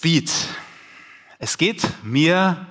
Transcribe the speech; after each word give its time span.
Speed. 0.00 0.32
Es 1.38 1.58
geht 1.58 1.86
mir 2.02 2.64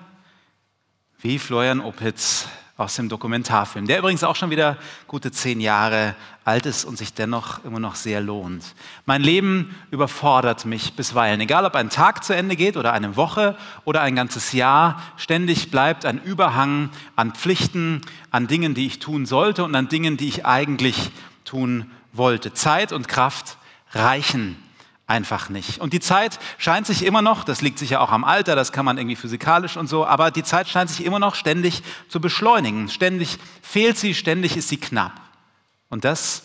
wie 1.19 1.37
Florian 1.37 1.79
Opitz 1.79 2.47
aus 2.75 2.95
dem 2.95 3.07
Dokumentarfilm, 3.07 3.85
der 3.85 3.99
übrigens 3.99 4.23
auch 4.23 4.35
schon 4.35 4.49
wieder 4.49 4.77
gute 5.05 5.31
zehn 5.31 5.61
Jahre 5.61 6.15
alt 6.43 6.65
ist 6.65 6.85
und 6.85 6.97
sich 6.97 7.13
dennoch 7.13 7.63
immer 7.63 7.79
noch 7.79 7.93
sehr 7.93 8.19
lohnt. 8.19 8.73
Mein 9.05 9.21
Leben 9.21 9.75
überfordert 9.91 10.65
mich 10.65 10.95
bisweilen, 10.95 11.39
egal 11.39 11.65
ob 11.65 11.75
ein 11.75 11.91
Tag 11.91 12.23
zu 12.23 12.33
Ende 12.33 12.55
geht 12.55 12.77
oder 12.77 12.93
eine 12.93 13.15
Woche 13.15 13.55
oder 13.85 14.01
ein 14.01 14.15
ganzes 14.15 14.51
Jahr, 14.51 14.99
ständig 15.15 15.69
bleibt 15.69 16.05
ein 16.05 16.19
Überhang 16.23 16.89
an 17.15 17.35
Pflichten, 17.35 18.01
an 18.31 18.47
Dingen, 18.47 18.73
die 18.73 18.87
ich 18.87 18.97
tun 18.97 19.27
sollte 19.27 19.63
und 19.63 19.75
an 19.75 19.87
Dingen, 19.87 20.17
die 20.17 20.29
ich 20.29 20.47
eigentlich 20.47 21.11
tun 21.45 21.91
wollte. 22.11 22.55
Zeit 22.55 22.91
und 22.91 23.07
Kraft 23.07 23.57
reichen 23.91 24.57
einfach 25.09 25.49
nicht. 25.49 25.79
Und 25.79 25.93
die 25.93 25.99
Zeit 25.99 26.39
scheint 26.57 26.85
sich 26.85 27.03
immer 27.03 27.21
noch, 27.21 27.43
das 27.43 27.61
liegt 27.61 27.79
sicher 27.79 28.01
auch 28.01 28.11
am 28.11 28.23
Alter, 28.23 28.55
das 28.55 28.71
kann 28.71 28.85
man 28.85 28.97
irgendwie 28.97 29.15
physikalisch 29.15 29.75
und 29.75 29.87
so, 29.87 30.05
aber 30.05 30.31
die 30.31 30.43
Zeit 30.43 30.69
scheint 30.69 30.89
sich 30.89 31.03
immer 31.05 31.19
noch 31.19 31.35
ständig 31.35 31.81
zu 32.07 32.21
beschleunigen. 32.21 32.89
Ständig 32.89 33.37
fehlt 33.61 33.97
sie, 33.97 34.13
ständig 34.13 34.55
ist 34.55 34.69
sie 34.69 34.77
knapp. 34.77 35.13
Und 35.89 36.05
das, 36.05 36.43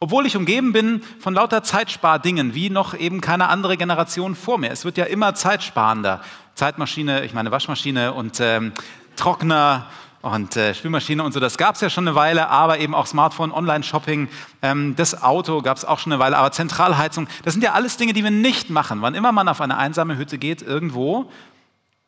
obwohl 0.00 0.26
ich 0.26 0.36
umgeben 0.36 0.72
bin 0.72 1.02
von 1.20 1.34
lauter 1.34 1.62
Zeitspardingen, 1.62 2.54
wie 2.54 2.70
noch 2.70 2.94
eben 2.94 3.20
keine 3.20 3.48
andere 3.48 3.76
Generation 3.76 4.34
vor 4.34 4.58
mir. 4.58 4.70
Es 4.70 4.84
wird 4.84 4.96
ja 4.96 5.04
immer 5.04 5.34
zeitsparender. 5.34 6.22
Zeitmaschine, 6.54 7.24
ich 7.24 7.34
meine 7.34 7.50
Waschmaschine 7.50 8.14
und 8.14 8.40
ähm, 8.40 8.72
Trockner 9.16 9.86
und 10.24 10.56
äh, 10.56 10.72
Spülmaschine 10.72 11.22
und 11.22 11.32
so, 11.32 11.40
das 11.40 11.58
gab 11.58 11.74
es 11.74 11.82
ja 11.82 11.90
schon 11.90 12.08
eine 12.08 12.14
Weile, 12.14 12.48
aber 12.48 12.78
eben 12.78 12.94
auch 12.94 13.06
Smartphone, 13.06 13.52
Online-Shopping, 13.52 14.28
ähm, 14.62 14.96
das 14.96 15.22
Auto 15.22 15.60
gab 15.60 15.76
es 15.76 15.84
auch 15.84 15.98
schon 15.98 16.14
eine 16.14 16.18
Weile, 16.18 16.38
aber 16.38 16.50
Zentralheizung, 16.50 17.28
das 17.44 17.52
sind 17.52 17.62
ja 17.62 17.72
alles 17.72 17.98
Dinge, 17.98 18.14
die 18.14 18.24
wir 18.24 18.30
nicht 18.30 18.70
machen. 18.70 19.02
Wann 19.02 19.14
immer 19.14 19.32
man 19.32 19.48
auf 19.48 19.60
eine 19.60 19.76
einsame 19.76 20.16
Hütte 20.16 20.38
geht, 20.38 20.62
irgendwo, 20.62 21.30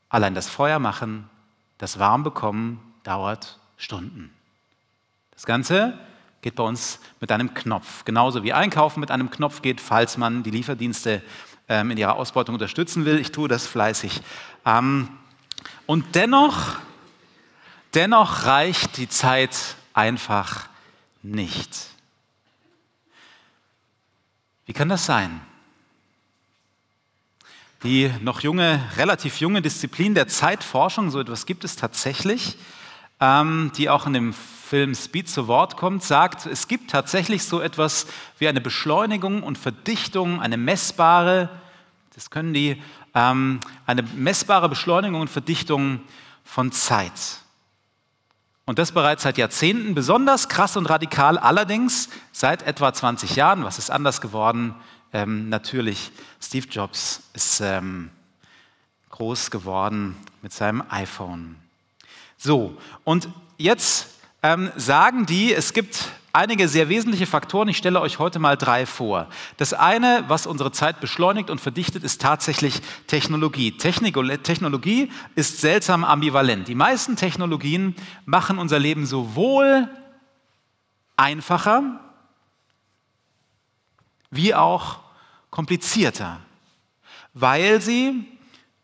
allein 0.08 0.34
das 0.34 0.48
Feuer 0.48 0.78
machen, 0.78 1.28
das 1.76 1.98
warm 1.98 2.22
bekommen, 2.22 2.80
dauert 3.02 3.58
Stunden. 3.76 4.32
Das 5.32 5.44
Ganze 5.44 5.98
geht 6.40 6.54
bei 6.54 6.64
uns 6.64 7.00
mit 7.20 7.30
einem 7.30 7.52
Knopf, 7.52 8.06
genauso 8.06 8.42
wie 8.42 8.54
Einkaufen 8.54 9.00
mit 9.00 9.10
einem 9.10 9.30
Knopf 9.30 9.60
geht, 9.60 9.78
falls 9.78 10.16
man 10.16 10.42
die 10.42 10.50
Lieferdienste 10.50 11.20
ähm, 11.68 11.90
in 11.90 11.98
ihrer 11.98 12.16
Ausbeutung 12.16 12.54
unterstützen 12.54 13.04
will. 13.04 13.18
Ich 13.18 13.30
tue 13.30 13.46
das 13.46 13.66
fleißig. 13.66 14.22
Ähm, 14.64 15.08
und 15.84 16.14
dennoch 16.14 16.76
Dennoch 17.96 18.44
reicht 18.44 18.98
die 18.98 19.08
Zeit 19.08 19.56
einfach 19.94 20.68
nicht. 21.22 21.70
Wie 24.66 24.74
kann 24.74 24.90
das 24.90 25.06
sein? 25.06 25.40
Die 27.84 28.12
noch 28.20 28.40
junge, 28.40 28.86
relativ 28.98 29.40
junge 29.40 29.62
Disziplin 29.62 30.14
der 30.14 30.28
Zeitforschung, 30.28 31.10
so 31.10 31.20
etwas 31.20 31.46
gibt 31.46 31.64
es 31.64 31.76
tatsächlich, 31.76 32.58
ähm, 33.18 33.72
die 33.78 33.88
auch 33.88 34.06
in 34.06 34.12
dem 34.12 34.34
Film 34.34 34.94
Speed 34.94 35.30
zu 35.30 35.48
Wort 35.48 35.78
kommt, 35.78 36.02
sagt, 36.02 36.44
es 36.44 36.68
gibt 36.68 36.90
tatsächlich 36.90 37.44
so 37.44 37.62
etwas 37.62 38.06
wie 38.38 38.46
eine 38.46 38.60
Beschleunigung 38.60 39.42
und 39.42 39.56
Verdichtung, 39.56 40.42
eine 40.42 40.58
messbare, 40.58 41.48
das 42.14 42.28
können 42.28 42.52
die, 42.52 42.82
ähm, 43.14 43.58
eine 43.86 44.02
messbare 44.02 44.68
Beschleunigung 44.68 45.22
und 45.22 45.30
Verdichtung 45.30 46.00
von 46.44 46.72
Zeit. 46.72 47.45
Und 48.68 48.80
das 48.80 48.90
bereits 48.90 49.22
seit 49.22 49.38
Jahrzehnten, 49.38 49.94
besonders 49.94 50.48
krass 50.48 50.76
und 50.76 50.86
radikal, 50.86 51.38
allerdings 51.38 52.08
seit 52.32 52.64
etwa 52.64 52.92
20 52.92 53.36
Jahren. 53.36 53.62
Was 53.62 53.78
ist 53.78 53.90
anders 53.90 54.20
geworden? 54.20 54.74
Ähm, 55.12 55.48
natürlich, 55.48 56.10
Steve 56.42 56.66
Jobs 56.68 57.22
ist 57.32 57.60
ähm, 57.60 58.10
groß 59.10 59.52
geworden 59.52 60.16
mit 60.42 60.52
seinem 60.52 60.82
iPhone. 60.88 61.54
So, 62.36 62.76
und 63.04 63.28
jetzt 63.56 64.08
ähm, 64.42 64.72
sagen 64.74 65.26
die, 65.26 65.54
es 65.54 65.72
gibt 65.72 66.08
einige 66.36 66.68
sehr 66.68 66.88
wesentliche 66.88 67.26
Faktoren. 67.26 67.68
Ich 67.68 67.78
stelle 67.78 68.00
euch 68.00 68.18
heute 68.18 68.38
mal 68.38 68.56
drei 68.56 68.84
vor. 68.84 69.28
Das 69.56 69.72
eine, 69.72 70.24
was 70.28 70.46
unsere 70.46 70.70
Zeit 70.70 71.00
beschleunigt 71.00 71.48
und 71.48 71.60
verdichtet, 71.60 72.04
ist 72.04 72.20
tatsächlich 72.20 72.82
Technologie. 73.06 73.72
Technologie 73.72 75.10
ist 75.34 75.60
seltsam 75.60 76.04
ambivalent. 76.04 76.68
Die 76.68 76.74
meisten 76.74 77.16
Technologien 77.16 77.96
machen 78.26 78.58
unser 78.58 78.78
Leben 78.78 79.06
sowohl 79.06 79.88
einfacher 81.16 82.00
wie 84.30 84.54
auch 84.54 84.98
komplizierter, 85.50 86.40
weil 87.32 87.80
sie 87.80 88.26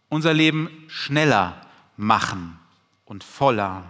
unser 0.08 0.32
Leben 0.32 0.70
schneller 0.88 1.60
machen 1.98 2.58
und 3.04 3.24
voller 3.24 3.84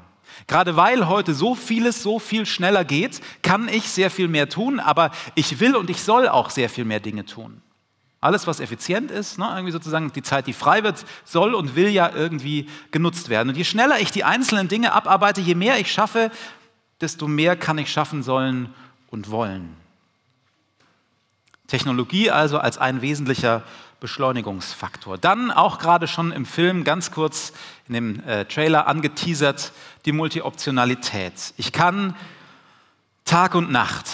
Gerade 0.46 0.76
weil 0.76 1.08
heute 1.08 1.34
so 1.34 1.54
vieles 1.54 2.02
so 2.02 2.18
viel 2.18 2.46
schneller 2.46 2.84
geht, 2.84 3.20
kann 3.42 3.68
ich 3.68 3.88
sehr 3.88 4.10
viel 4.10 4.28
mehr 4.28 4.48
tun, 4.48 4.80
aber 4.80 5.10
ich 5.34 5.60
will 5.60 5.76
und 5.76 5.90
ich 5.90 6.02
soll 6.02 6.28
auch 6.28 6.50
sehr 6.50 6.68
viel 6.68 6.84
mehr 6.84 7.00
Dinge 7.00 7.24
tun. 7.24 7.62
Alles, 8.20 8.46
was 8.46 8.60
effizient 8.60 9.10
ist, 9.10 9.38
ne, 9.38 9.48
irgendwie 9.52 9.72
sozusagen 9.72 10.12
die 10.12 10.22
Zeit, 10.22 10.46
die 10.46 10.52
frei 10.52 10.84
wird, 10.84 11.04
soll 11.24 11.54
und 11.54 11.74
will 11.74 11.88
ja 11.88 12.10
irgendwie 12.14 12.68
genutzt 12.92 13.28
werden. 13.28 13.48
Und 13.48 13.56
je 13.56 13.64
schneller 13.64 13.98
ich 13.98 14.12
die 14.12 14.22
einzelnen 14.22 14.68
Dinge 14.68 14.92
abarbeite, 14.92 15.40
je 15.40 15.56
mehr 15.56 15.80
ich 15.80 15.90
schaffe, 15.90 16.30
desto 17.00 17.26
mehr 17.26 17.56
kann 17.56 17.78
ich 17.78 17.90
schaffen 17.90 18.22
sollen 18.22 18.72
und 19.10 19.30
wollen. 19.32 19.76
Technologie 21.66 22.30
also 22.30 22.58
als 22.58 22.78
ein 22.78 23.02
wesentlicher 23.02 23.64
Beschleunigungsfaktor. 24.02 25.16
Dann 25.16 25.50
auch 25.50 25.78
gerade 25.78 26.08
schon 26.08 26.32
im 26.32 26.44
Film 26.44 26.84
ganz 26.84 27.12
kurz 27.12 27.52
in 27.88 27.94
dem 27.94 28.20
äh, 28.26 28.44
Trailer 28.44 28.86
angeteasert, 28.86 29.72
die 30.04 30.12
Multioptionalität. 30.12 31.54
Ich 31.56 31.72
kann 31.72 32.14
Tag 33.24 33.54
und 33.54 33.70
Nacht 33.70 34.10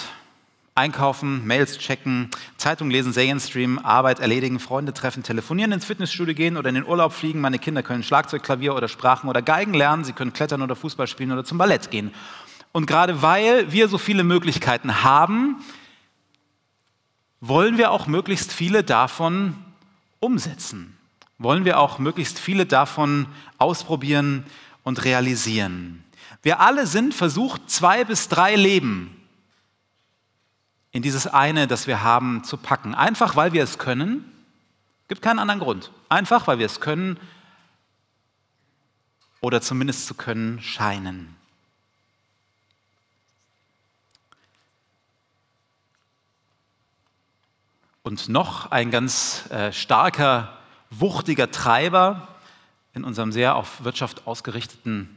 einkaufen, 0.74 1.44
Mails 1.46 1.78
checken, 1.78 2.30
Zeitung 2.56 2.90
lesen, 2.90 3.12
Serien 3.12 3.40
streamen, 3.40 3.84
Arbeit 3.84 4.20
erledigen, 4.20 4.60
Freunde 4.60 4.92
treffen, 4.92 5.22
telefonieren, 5.22 5.72
ins 5.72 5.86
Fitnessstudio 5.86 6.34
gehen 6.34 6.56
oder 6.56 6.68
in 6.68 6.76
den 6.76 6.86
Urlaub 6.86 7.12
fliegen. 7.12 7.40
Meine 7.40 7.58
Kinder 7.58 7.82
können 7.82 8.04
Schlagzeug, 8.04 8.42
Klavier 8.42 8.76
oder 8.76 8.88
Sprachen 8.88 9.28
oder 9.28 9.42
Geigen 9.42 9.74
lernen, 9.74 10.04
sie 10.04 10.12
können 10.12 10.32
klettern 10.32 10.62
oder 10.62 10.76
Fußball 10.76 11.08
spielen 11.08 11.32
oder 11.32 11.44
zum 11.44 11.58
Ballett 11.58 11.90
gehen. 11.90 12.12
Und 12.72 12.86
gerade 12.86 13.22
weil 13.22 13.72
wir 13.72 13.88
so 13.88 13.98
viele 13.98 14.22
Möglichkeiten 14.22 15.02
haben, 15.02 15.56
wollen 17.40 17.78
wir 17.78 17.90
auch 17.90 18.06
möglichst 18.06 18.52
viele 18.52 18.84
davon 18.84 19.54
umsetzen? 20.20 20.96
Wollen 21.38 21.64
wir 21.64 21.78
auch 21.78 21.98
möglichst 21.98 22.38
viele 22.38 22.66
davon 22.66 23.26
ausprobieren 23.58 24.44
und 24.82 25.04
realisieren? 25.04 26.04
Wir 26.42 26.60
alle 26.60 26.86
sind 26.86 27.14
versucht, 27.14 27.70
zwei 27.70 28.04
bis 28.04 28.28
drei 28.28 28.56
Leben 28.56 29.14
in 30.90 31.02
dieses 31.02 31.26
eine, 31.26 31.66
das 31.66 31.86
wir 31.86 32.02
haben, 32.02 32.42
zu 32.44 32.56
packen. 32.56 32.94
Einfach, 32.94 33.36
weil 33.36 33.52
wir 33.52 33.62
es 33.62 33.78
können. 33.78 34.24
Gibt 35.06 35.22
keinen 35.22 35.38
anderen 35.38 35.60
Grund. 35.60 35.92
Einfach, 36.08 36.46
weil 36.46 36.58
wir 36.58 36.66
es 36.66 36.80
können 36.80 37.18
oder 39.40 39.60
zumindest 39.60 40.06
zu 40.06 40.14
können 40.14 40.60
scheinen. 40.60 41.37
Und 48.08 48.30
noch 48.30 48.70
ein 48.70 48.90
ganz 48.90 49.50
äh, 49.50 49.70
starker, 49.70 50.56
wuchtiger 50.88 51.50
Treiber 51.50 52.26
in 52.94 53.04
unserem 53.04 53.32
sehr 53.32 53.54
auf 53.54 53.84
Wirtschaft 53.84 54.26
ausgerichteten 54.26 55.10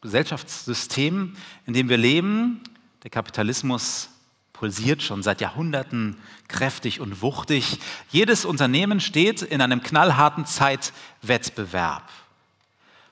Gesellschaftssystem, 0.00 1.36
in 1.66 1.74
dem 1.74 1.90
wir 1.90 1.98
leben, 1.98 2.62
der 3.02 3.10
Kapitalismus 3.10 4.08
pulsiert 4.54 5.02
schon 5.02 5.22
seit 5.22 5.42
Jahrhunderten 5.42 6.16
kräftig 6.48 7.00
und 7.00 7.20
wuchtig. 7.20 7.80
Jedes 8.08 8.46
Unternehmen 8.46 9.00
steht 9.00 9.42
in 9.42 9.60
einem 9.60 9.82
knallharten 9.82 10.46
Zeitwettbewerb. 10.46 12.08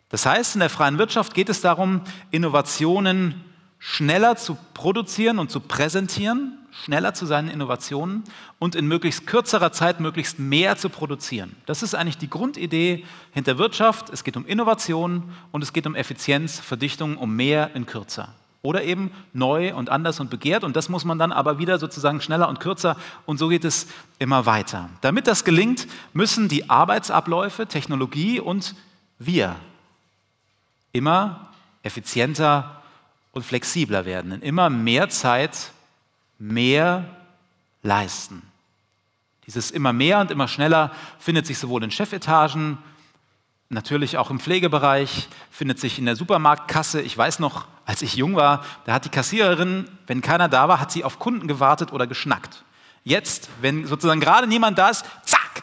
Das 0.08 0.24
heißt, 0.24 0.54
in 0.54 0.60
der 0.60 0.70
freien 0.70 0.96
Wirtschaft 0.96 1.34
geht 1.34 1.50
es 1.50 1.60
darum, 1.60 2.00
Innovationen 2.30 3.44
schneller 3.78 4.36
zu 4.36 4.56
produzieren 4.72 5.38
und 5.38 5.50
zu 5.50 5.60
präsentieren, 5.60 6.56
schneller 6.84 7.14
zu 7.14 7.26
seinen 7.26 7.48
Innovationen 7.48 8.24
und 8.58 8.74
in 8.74 8.86
möglichst 8.86 9.26
kürzerer 9.26 9.72
Zeit 9.72 10.00
möglichst 10.00 10.38
mehr 10.38 10.76
zu 10.76 10.88
produzieren. 10.88 11.56
Das 11.66 11.82
ist 11.82 11.94
eigentlich 11.94 12.18
die 12.18 12.30
Grundidee 12.30 13.04
hinter 13.32 13.58
Wirtschaft. 13.58 14.10
Es 14.10 14.24
geht 14.24 14.36
um 14.36 14.46
Innovation 14.46 15.32
und 15.52 15.62
es 15.62 15.72
geht 15.72 15.86
um 15.86 15.94
Effizienz, 15.94 16.60
Verdichtung, 16.60 17.16
um 17.16 17.34
mehr 17.34 17.74
in 17.74 17.86
kürzer. 17.86 18.34
Oder 18.62 18.82
eben 18.82 19.12
neu 19.32 19.74
und 19.74 19.90
anders 19.90 20.18
und 20.18 20.28
begehrt. 20.28 20.64
Und 20.64 20.74
das 20.74 20.88
muss 20.88 21.04
man 21.04 21.18
dann 21.18 21.30
aber 21.30 21.58
wieder 21.58 21.78
sozusagen 21.78 22.20
schneller 22.20 22.48
und 22.48 22.58
kürzer. 22.58 22.96
Und 23.24 23.38
so 23.38 23.48
geht 23.48 23.64
es 23.64 23.86
immer 24.18 24.44
weiter. 24.44 24.90
Damit 25.02 25.28
das 25.28 25.44
gelingt, 25.44 25.86
müssen 26.12 26.48
die 26.48 26.68
Arbeitsabläufe, 26.68 27.66
Technologie 27.66 28.40
und 28.40 28.74
wir 29.18 29.54
immer 30.92 31.50
effizienter 31.82 32.82
und 33.32 33.44
flexibler 33.44 34.04
werden. 34.04 34.32
In 34.32 34.42
immer 34.42 34.68
mehr 34.68 35.08
Zeit 35.10 35.72
mehr 36.38 37.04
leisten. 37.82 38.42
Dieses 39.46 39.70
immer 39.70 39.92
mehr 39.92 40.18
und 40.18 40.30
immer 40.30 40.48
schneller 40.48 40.92
findet 41.18 41.46
sich 41.46 41.58
sowohl 41.58 41.84
in 41.84 41.90
Chefetagen, 41.90 42.78
natürlich 43.68 44.18
auch 44.18 44.30
im 44.30 44.40
Pflegebereich, 44.40 45.28
findet 45.50 45.78
sich 45.78 45.98
in 45.98 46.06
der 46.06 46.16
Supermarktkasse. 46.16 47.00
Ich 47.00 47.16
weiß 47.16 47.38
noch, 47.38 47.66
als 47.84 48.02
ich 48.02 48.16
jung 48.16 48.34
war, 48.34 48.64
da 48.84 48.94
hat 48.94 49.04
die 49.04 49.10
Kassiererin, 49.10 49.88
wenn 50.06 50.20
keiner 50.20 50.48
da 50.48 50.68
war, 50.68 50.80
hat 50.80 50.90
sie 50.90 51.04
auf 51.04 51.18
Kunden 51.18 51.46
gewartet 51.46 51.92
oder 51.92 52.06
geschnackt. 52.06 52.64
Jetzt, 53.04 53.48
wenn 53.60 53.86
sozusagen 53.86 54.20
gerade 54.20 54.48
niemand 54.48 54.78
da 54.78 54.88
ist, 54.88 55.04
zack! 55.24 55.62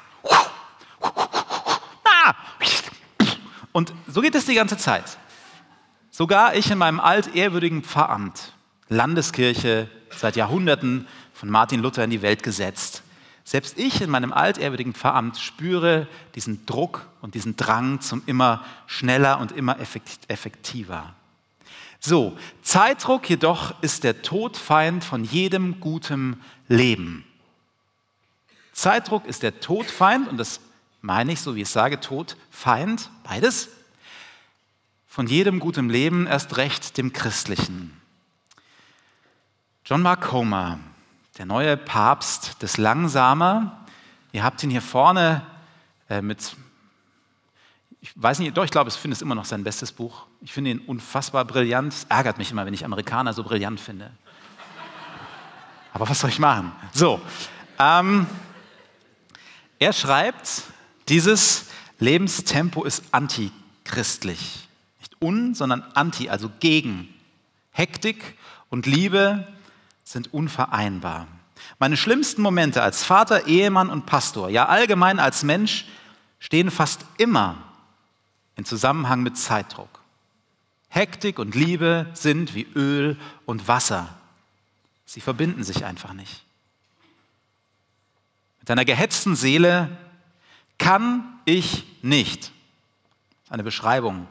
Und 3.74 3.92
so 4.08 4.22
geht 4.22 4.36
es 4.36 4.46
die 4.46 4.54
ganze 4.54 4.78
Zeit. 4.78 5.18
Sogar 6.12 6.56
ich 6.56 6.70
in 6.70 6.78
meinem 6.78 7.00
altehrwürdigen 7.00 7.84
Pfarramt, 7.84 8.54
Landeskirche, 8.90 9.90
seit 10.16 10.36
Jahrhunderten 10.36 11.08
von 11.34 11.50
Martin 11.50 11.82
Luther 11.82 12.04
in 12.04 12.10
die 12.10 12.22
Welt 12.22 12.44
gesetzt. 12.44 13.04
Selbst 13.44 13.78
ich 13.78 14.02
in 14.02 14.10
meinem 14.10 14.32
altehrwürdigen 14.32 14.94
Pfarramt 14.94 15.38
spüre 15.38 16.08
diesen 16.36 16.66
Druck 16.66 17.06
und 17.22 17.36
diesen 17.36 17.58
Drang 17.58 18.00
zum 18.00 18.24
immer 18.26 18.64
schneller 18.88 19.40
und 19.40 19.52
immer 19.52 19.78
effektiver. 19.80 21.14
So, 22.00 22.38
Zeitdruck 22.62 23.30
jedoch 23.30 23.82
ist 23.82 24.04
der 24.04 24.22
Todfeind 24.22 25.04
von 25.04 25.24
jedem 25.24 25.80
guten 25.80 26.42
Leben. 26.68 27.26
Zeitdruck 28.74 29.26
ist 29.26 29.44
der 29.44 29.60
Todfeind, 29.60 30.28
und 30.28 30.38
das 30.38 30.60
meine 31.02 31.32
ich, 31.32 31.42
so 31.42 31.56
wie 31.56 31.62
ich 31.62 31.70
sage, 31.70 32.00
Todfeind, 32.00 33.10
beides, 33.24 33.70
von 35.08 35.28
jedem 35.28 35.60
guten 35.60 35.90
Leben, 35.90 36.28
erst 36.28 36.58
recht 36.58 36.98
dem 36.98 37.14
christlichen. 37.14 38.03
John 39.94 40.02
Mark 40.02 40.22
Comer, 40.22 40.80
der 41.38 41.46
neue 41.46 41.78
Papst 41.78 42.64
des 42.64 42.78
Langsamer, 42.78 43.86
ihr 44.32 44.44
habt 44.44 44.64
ihn 44.64 44.72
hier 44.72 44.82
vorne 44.82 45.44
äh, 46.10 46.20
mit, 46.20 46.56
ich 48.02 48.12
weiß 48.16 48.40
nicht, 48.40 48.58
doch, 48.58 48.66
ich 48.66 48.72
glaube, 48.72 48.90
ich 48.90 48.96
finde 48.96 49.14
es 49.14 49.22
immer 49.22 49.36
noch 49.36 49.46
sein 49.46 49.64
bestes 49.64 49.92
Buch. 49.92 50.26
Ich 50.42 50.52
finde 50.52 50.72
ihn 50.72 50.80
unfassbar 50.80 51.46
brillant. 51.46 51.94
Es 51.94 52.06
ärgert 52.06 52.40
mich 52.40 52.50
immer, 52.50 52.66
wenn 52.66 52.74
ich 52.74 52.84
Amerikaner 52.84 53.34
so 53.34 53.44
brillant 53.44 53.80
finde. 53.80 54.10
Aber 55.94 56.10
was 56.10 56.22
soll 56.22 56.32
ich 56.32 56.40
machen? 56.40 56.72
So, 56.92 57.22
ähm, 57.78 58.26
er 59.78 59.94
schreibt, 59.94 60.64
dieses 61.08 61.68
Lebenstempo 62.00 62.84
ist 62.84 63.04
antichristlich. 63.12 64.68
Nicht 64.98 65.22
un, 65.22 65.54
sondern 65.54 65.84
anti, 65.94 66.30
also 66.30 66.50
gegen. 66.60 67.14
Hektik 67.70 68.40
und 68.72 68.88
Liebe 68.88 69.48
sind 70.04 70.34
unvereinbar. 70.34 71.28
Meine 71.80 71.98
schlimmsten 71.98 72.42
Momente 72.42 72.82
als 72.82 73.04
Vater, 73.04 73.48
Ehemann 73.48 73.90
und 73.90 74.06
Pastor, 74.06 74.50
ja 74.50 74.68
allgemein 74.68 75.20
als 75.20 75.44
Mensch, 75.44 75.86
stehen 76.40 76.72
fast 76.72 77.06
immer 77.18 77.58
in 78.56 78.66
Zusammenhang 78.66 79.24
mit 79.24 79.38
Zeitdruck. 79.38 80.02
Hektik 80.90 81.40
und 81.40 81.56
Liebe 81.56 82.08
sind 82.14 82.54
wie 82.54 82.68
Öl 82.76 83.18
und 83.46 83.68
Wasser. 83.68 84.10
Sie 85.06 85.22
verbinden 85.22 85.64
sich 85.64 85.86
einfach 85.86 86.14
nicht. 86.14 86.44
Mit 88.60 88.70
einer 88.70 88.86
gehetzten 88.86 89.36
Seele 89.36 89.90
kann 90.78 91.40
ich 91.46 91.86
nicht, 92.02 92.52
eine 93.50 93.64
Beschreibung, 93.64 94.28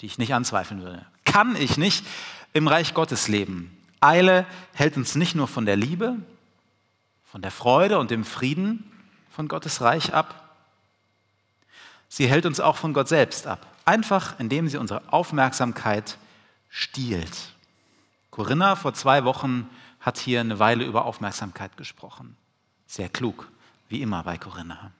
die 0.00 0.06
ich 0.06 0.18
nicht 0.18 0.34
anzweifeln 0.34 0.82
würde, 0.82 1.06
kann 1.24 1.56
ich 1.56 1.76
nicht 1.76 2.04
im 2.52 2.68
Reich 2.68 2.94
Gottes 2.94 3.28
leben. 3.28 3.77
Eile 4.00 4.46
hält 4.72 4.96
uns 4.96 5.14
nicht 5.14 5.34
nur 5.34 5.48
von 5.48 5.66
der 5.66 5.76
Liebe, 5.76 6.16
von 7.24 7.42
der 7.42 7.50
Freude 7.50 7.98
und 7.98 8.10
dem 8.10 8.24
Frieden 8.24 8.90
von 9.30 9.48
Gottes 9.48 9.80
Reich 9.80 10.14
ab, 10.14 10.56
sie 12.08 12.28
hält 12.28 12.46
uns 12.46 12.60
auch 12.60 12.76
von 12.76 12.92
Gott 12.92 13.08
selbst 13.08 13.46
ab. 13.46 13.66
Einfach 13.84 14.38
indem 14.38 14.68
sie 14.68 14.76
unsere 14.76 15.12
Aufmerksamkeit 15.12 16.18
stiehlt. 16.68 17.54
Corinna 18.30 18.76
vor 18.76 18.94
zwei 18.94 19.24
Wochen 19.24 19.68
hat 20.00 20.18
hier 20.18 20.40
eine 20.40 20.58
Weile 20.58 20.84
über 20.84 21.04
Aufmerksamkeit 21.04 21.76
gesprochen. 21.76 22.36
Sehr 22.86 23.08
klug, 23.08 23.48
wie 23.88 24.02
immer 24.02 24.22
bei 24.24 24.38
Corinna. 24.38 24.92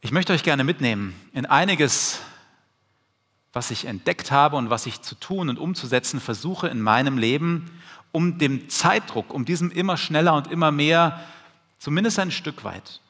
Ich 0.00 0.12
möchte 0.12 0.32
euch 0.32 0.42
gerne 0.42 0.64
mitnehmen 0.64 1.14
in 1.34 1.46
einiges, 1.46 2.20
was 3.52 3.70
ich 3.70 3.86
entdeckt 3.86 4.30
habe 4.30 4.56
und 4.56 4.70
was 4.70 4.86
ich 4.86 5.02
zu 5.02 5.14
tun 5.14 5.48
und 5.48 5.58
umzusetzen 5.58 6.20
versuche 6.20 6.68
in 6.68 6.80
meinem 6.80 7.18
Leben, 7.18 7.70
um 8.12 8.38
dem 8.38 8.68
Zeitdruck, 8.68 9.32
um 9.32 9.44
diesem 9.44 9.70
immer 9.70 9.96
schneller 9.96 10.34
und 10.34 10.50
immer 10.50 10.70
mehr, 10.70 11.20
zumindest 11.78 12.18
ein 12.18 12.30
Stück 12.30 12.64
weit. 12.64 13.00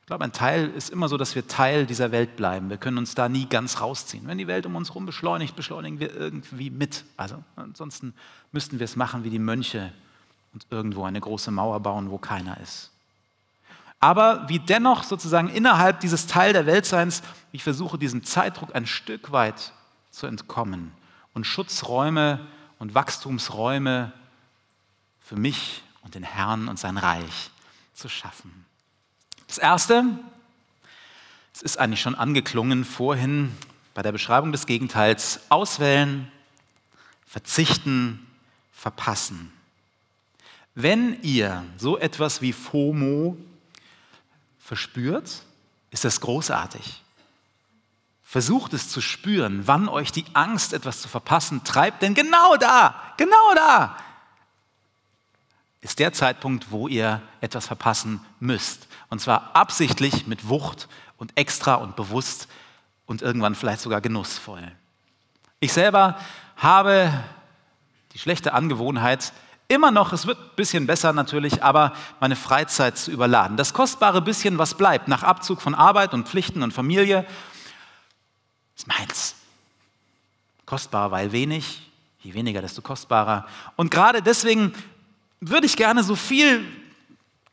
Ich 0.00 0.06
glaube, 0.06 0.24
ein 0.24 0.32
Teil 0.32 0.68
ist 0.68 0.90
immer 0.90 1.08
so, 1.08 1.16
dass 1.16 1.34
wir 1.34 1.46
Teil 1.48 1.86
dieser 1.86 2.12
Welt 2.12 2.36
bleiben. 2.36 2.68
Wir 2.68 2.76
können 2.76 2.98
uns 2.98 3.14
da 3.14 3.28
nie 3.28 3.46
ganz 3.46 3.80
rausziehen. 3.80 4.26
Wenn 4.26 4.36
die 4.36 4.46
Welt 4.46 4.66
um 4.66 4.76
uns 4.76 4.90
herum 4.90 5.06
beschleunigt, 5.06 5.56
beschleunigen 5.56 5.98
wir 5.98 6.14
irgendwie 6.14 6.68
mit. 6.68 7.04
Also 7.16 7.42
ansonsten 7.56 8.12
müssten 8.52 8.78
wir 8.78 8.84
es 8.84 8.96
machen 8.96 9.24
wie 9.24 9.30
die 9.30 9.38
Mönche 9.38 9.92
und 10.52 10.66
irgendwo 10.70 11.04
eine 11.04 11.20
große 11.20 11.50
Mauer 11.50 11.80
bauen, 11.80 12.10
wo 12.10 12.18
keiner 12.18 12.60
ist 12.60 12.93
aber 14.00 14.48
wie 14.48 14.58
dennoch 14.58 15.02
sozusagen 15.02 15.48
innerhalb 15.48 16.00
dieses 16.00 16.26
Teil 16.26 16.52
der 16.52 16.66
Weltseins, 16.66 17.22
ich 17.52 17.62
versuche 17.62 17.98
diesem 17.98 18.24
Zeitdruck 18.24 18.74
ein 18.74 18.86
Stück 18.86 19.32
weit 19.32 19.72
zu 20.10 20.26
entkommen 20.26 20.92
und 21.32 21.44
Schutzräume 21.44 22.46
und 22.78 22.94
Wachstumsräume 22.94 24.12
für 25.20 25.36
mich 25.36 25.82
und 26.02 26.14
den 26.14 26.22
Herrn 26.22 26.68
und 26.68 26.78
sein 26.78 26.98
Reich 26.98 27.50
zu 27.94 28.08
schaffen. 28.08 28.66
Das 29.46 29.58
Erste, 29.58 30.04
es 31.54 31.62
ist 31.62 31.78
eigentlich 31.78 32.00
schon 32.00 32.14
angeklungen 32.14 32.84
vorhin 32.84 33.56
bei 33.94 34.02
der 34.02 34.12
Beschreibung 34.12 34.52
des 34.52 34.66
Gegenteils, 34.66 35.40
auswählen, 35.48 36.30
verzichten, 37.26 38.26
verpassen. 38.72 39.52
Wenn 40.74 41.22
ihr 41.22 41.64
so 41.78 41.96
etwas 41.98 42.42
wie 42.42 42.52
FOMO 42.52 43.36
verspürt, 44.64 45.42
ist 45.90 46.04
das 46.04 46.20
großartig. 46.20 47.02
Versucht 48.22 48.72
es 48.72 48.88
zu 48.88 49.00
spüren, 49.00 49.66
wann 49.66 49.88
euch 49.88 50.10
die 50.10 50.24
Angst, 50.32 50.72
etwas 50.72 51.02
zu 51.02 51.08
verpassen, 51.08 51.62
treibt, 51.62 52.02
denn 52.02 52.14
genau 52.14 52.56
da, 52.56 53.12
genau 53.16 53.54
da 53.54 53.96
ist 55.82 55.98
der 55.98 56.14
Zeitpunkt, 56.14 56.70
wo 56.70 56.88
ihr 56.88 57.20
etwas 57.42 57.66
verpassen 57.66 58.24
müsst. 58.40 58.88
Und 59.10 59.20
zwar 59.20 59.54
absichtlich 59.54 60.26
mit 60.26 60.48
Wucht 60.48 60.88
und 61.18 61.36
extra 61.36 61.74
und 61.74 61.94
bewusst 61.94 62.48
und 63.04 63.20
irgendwann 63.20 63.54
vielleicht 63.54 63.82
sogar 63.82 64.00
genussvoll. 64.00 64.72
Ich 65.60 65.74
selber 65.74 66.18
habe 66.56 67.12
die 68.14 68.18
schlechte 68.18 68.54
Angewohnheit, 68.54 69.34
immer 69.68 69.90
noch, 69.90 70.12
es 70.12 70.26
wird 70.26 70.38
ein 70.38 70.56
bisschen 70.56 70.86
besser 70.86 71.12
natürlich, 71.12 71.62
aber 71.62 71.92
meine 72.20 72.36
Freizeit 72.36 72.98
zu 72.98 73.10
überladen. 73.10 73.56
Das 73.56 73.72
kostbare 73.72 74.20
bisschen, 74.20 74.58
was 74.58 74.74
bleibt 74.74 75.08
nach 75.08 75.22
Abzug 75.22 75.62
von 75.62 75.74
Arbeit 75.74 76.14
und 76.14 76.28
Pflichten 76.28 76.62
und 76.62 76.72
Familie, 76.72 77.26
ist 78.76 78.86
meins. 78.86 79.34
Kostbar, 80.66 81.10
weil 81.10 81.32
wenig, 81.32 81.90
je 82.20 82.34
weniger, 82.34 82.60
desto 82.62 82.82
kostbarer. 82.82 83.46
Und 83.76 83.90
gerade 83.90 84.22
deswegen 84.22 84.72
würde 85.40 85.66
ich 85.66 85.76
gerne 85.76 86.02
so 86.02 86.16
viel 86.16 86.64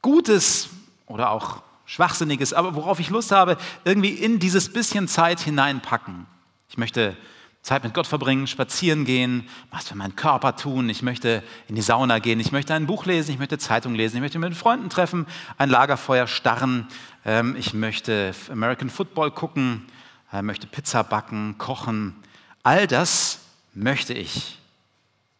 Gutes 0.01 0.69
oder 1.07 1.29
auch 1.29 1.61
Schwachsinniges, 1.85 2.53
aber 2.53 2.75
worauf 2.75 2.99
ich 2.99 3.09
Lust 3.09 3.31
habe, 3.31 3.57
irgendwie 3.83 4.11
in 4.11 4.39
dieses 4.39 4.71
bisschen 4.71 5.07
Zeit 5.09 5.41
hineinpacken. 5.41 6.25
Ich 6.69 6.77
möchte 6.77 7.17
Zeit 7.61 7.83
mit 7.83 7.93
Gott 7.93 8.07
verbringen, 8.07 8.47
spazieren 8.47 9.05
gehen, 9.05 9.47
was 9.69 9.87
für 9.87 9.95
meinen 9.95 10.15
Körper 10.15 10.55
tun. 10.55 10.89
Ich 10.89 11.03
möchte 11.03 11.43
in 11.67 11.75
die 11.75 11.81
Sauna 11.81 12.17
gehen, 12.19 12.39
ich 12.39 12.51
möchte 12.51 12.73
ein 12.73 12.87
Buch 12.87 13.05
lesen, 13.05 13.31
ich 13.31 13.39
möchte 13.39 13.59
Zeitung 13.59 13.93
lesen, 13.93 14.15
ich 14.15 14.21
möchte 14.21 14.39
mit 14.39 14.55
Freunden 14.55 14.89
treffen, 14.89 15.27
ein 15.59 15.69
Lagerfeuer 15.69 16.25
starren, 16.25 16.87
ähm, 17.23 17.55
ich 17.55 17.73
möchte 17.73 18.33
American 18.51 18.89
Football 18.89 19.29
gucken, 19.31 19.85
äh, 20.33 20.41
möchte 20.41 20.65
Pizza 20.65 21.03
backen, 21.03 21.55
kochen. 21.59 22.15
All 22.63 22.87
das 22.87 23.41
möchte 23.73 24.13
ich. 24.13 24.57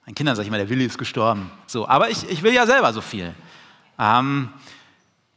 Meinen 0.05 0.15
Kindern 0.15 0.35
sage 0.35 0.43
ich 0.43 0.49
immer, 0.49 0.57
der 0.57 0.69
Willi 0.69 0.85
ist 0.85 0.99
gestorben. 0.99 1.49
So, 1.65 1.87
aber 1.87 2.09
ich, 2.09 2.29
ich 2.29 2.43
will 2.43 2.53
ja 2.53 2.67
selber 2.67 2.93
so 2.93 3.01
viel. 3.01 3.33
Ähm, 3.97 4.49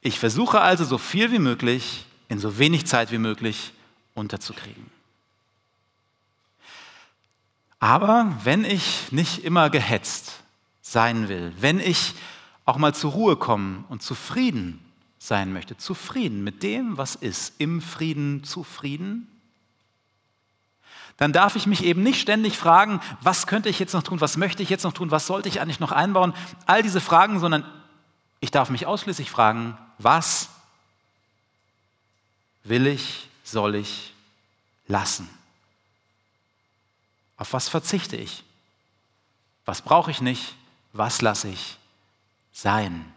ich 0.02 0.18
versuche 0.18 0.60
also 0.60 0.84
so 0.84 0.98
viel 0.98 1.32
wie 1.32 1.38
möglich 1.38 2.04
in 2.28 2.38
so 2.38 2.58
wenig 2.58 2.86
Zeit 2.86 3.10
wie 3.10 3.18
möglich 3.18 3.72
unterzukriegen. 4.14 4.93
Aber 7.84 8.34
wenn 8.44 8.64
ich 8.64 9.12
nicht 9.12 9.44
immer 9.44 9.68
gehetzt 9.68 10.40
sein 10.80 11.28
will, 11.28 11.52
wenn 11.60 11.80
ich 11.80 12.14
auch 12.64 12.78
mal 12.78 12.94
zur 12.94 13.12
Ruhe 13.12 13.36
kommen 13.36 13.84
und 13.90 14.02
zufrieden 14.02 14.82
sein 15.18 15.52
möchte, 15.52 15.76
zufrieden 15.76 16.42
mit 16.42 16.62
dem, 16.62 16.96
was 16.96 17.14
ist, 17.14 17.52
im 17.58 17.82
Frieden 17.82 18.42
zufrieden, 18.42 19.28
dann 21.18 21.34
darf 21.34 21.56
ich 21.56 21.66
mich 21.66 21.84
eben 21.84 22.02
nicht 22.02 22.22
ständig 22.22 22.56
fragen, 22.56 23.02
was 23.20 23.46
könnte 23.46 23.68
ich 23.68 23.78
jetzt 23.80 23.92
noch 23.92 24.02
tun, 24.02 24.22
was 24.22 24.38
möchte 24.38 24.62
ich 24.62 24.70
jetzt 24.70 24.84
noch 24.84 24.94
tun, 24.94 25.10
was 25.10 25.26
sollte 25.26 25.50
ich 25.50 25.60
eigentlich 25.60 25.78
noch 25.78 25.92
einbauen, 25.92 26.32
all 26.64 26.82
diese 26.82 27.02
Fragen, 27.02 27.38
sondern 27.38 27.70
ich 28.40 28.50
darf 28.50 28.70
mich 28.70 28.86
ausschließlich 28.86 29.30
fragen, 29.30 29.76
was 29.98 30.48
will 32.62 32.86
ich, 32.86 33.28
soll 33.42 33.74
ich 33.74 34.14
lassen? 34.88 35.28
Auf 37.36 37.52
was 37.52 37.68
verzichte 37.68 38.16
ich? 38.16 38.44
Was 39.64 39.82
brauche 39.82 40.10
ich 40.10 40.20
nicht? 40.20 40.54
Was 40.92 41.22
lasse 41.22 41.48
ich 41.48 41.78
sein? 42.52 43.12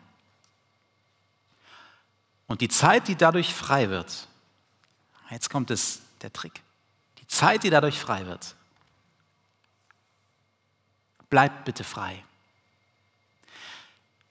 Und 2.47 2.61
die 2.61 2.69
Zeit, 2.69 3.07
die 3.07 3.15
dadurch 3.15 3.53
frei 3.53 3.89
wird, 3.89 4.27
jetzt 5.29 5.49
kommt 5.49 5.69
es, 5.69 6.01
der 6.21 6.33
Trick, 6.33 6.61
die 7.19 7.27
Zeit, 7.27 7.63
die 7.63 7.69
dadurch 7.69 7.99
frei 7.99 8.25
wird, 8.25 8.55
bleibt 11.29 11.65
bitte 11.65 11.83
frei. 11.83 12.23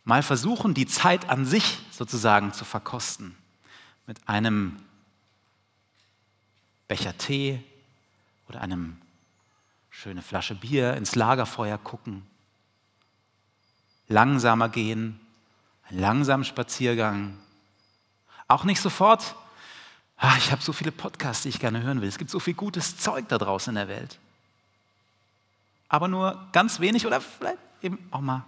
Mal 0.04 0.22
versuchen, 0.22 0.72
die 0.72 0.86
Zeit 0.86 1.28
an 1.28 1.44
sich 1.44 1.78
sozusagen 1.90 2.52
zu 2.52 2.64
verkosten. 2.64 3.36
Mit 4.06 4.28
einem 4.28 4.80
Becher 6.86 7.18
Tee 7.18 7.62
oder 8.48 8.60
einem 8.60 9.00
schöne 9.98 10.20
Flasche 10.20 10.54
Bier 10.54 10.94
ins 10.94 11.14
Lagerfeuer 11.14 11.78
gucken, 11.78 12.22
langsamer 14.08 14.68
gehen, 14.68 15.18
einen 15.88 16.00
langsamen 16.00 16.44
Spaziergang. 16.44 17.38
Auch 18.46 18.64
nicht 18.64 18.80
sofort, 18.80 19.34
ah, 20.18 20.34
ich 20.36 20.52
habe 20.52 20.60
so 20.60 20.74
viele 20.74 20.92
Podcasts, 20.92 21.44
die 21.44 21.48
ich 21.48 21.60
gerne 21.60 21.82
hören 21.82 22.02
will. 22.02 22.08
Es 22.08 22.18
gibt 22.18 22.30
so 22.30 22.40
viel 22.40 22.52
gutes 22.52 22.98
Zeug 22.98 23.26
da 23.28 23.38
draußen 23.38 23.70
in 23.70 23.76
der 23.76 23.88
Welt. 23.88 24.18
Aber 25.88 26.08
nur 26.08 26.46
ganz 26.52 26.78
wenig 26.80 27.06
oder 27.06 27.22
vielleicht 27.22 27.58
eben 27.80 27.98
auch 28.10 28.20
mal 28.20 28.44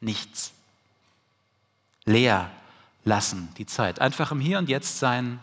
nichts. 0.00 0.52
Leer 2.04 2.50
lassen 3.04 3.52
die 3.58 3.66
Zeit. 3.66 4.00
Einfach 4.00 4.30
im 4.30 4.38
Hier 4.38 4.58
und 4.58 4.68
Jetzt 4.68 5.00
sein 5.00 5.40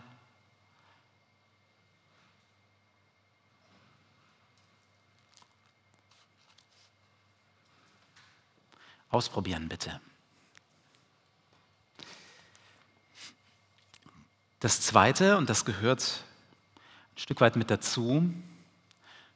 Ausprobieren 9.12 9.68
bitte. 9.68 10.00
Das 14.58 14.80
Zweite, 14.80 15.36
und 15.36 15.50
das 15.50 15.64
gehört 15.64 16.24
ein 17.14 17.18
Stück 17.18 17.40
weit 17.40 17.56
mit 17.56 17.70
dazu, 17.70 18.32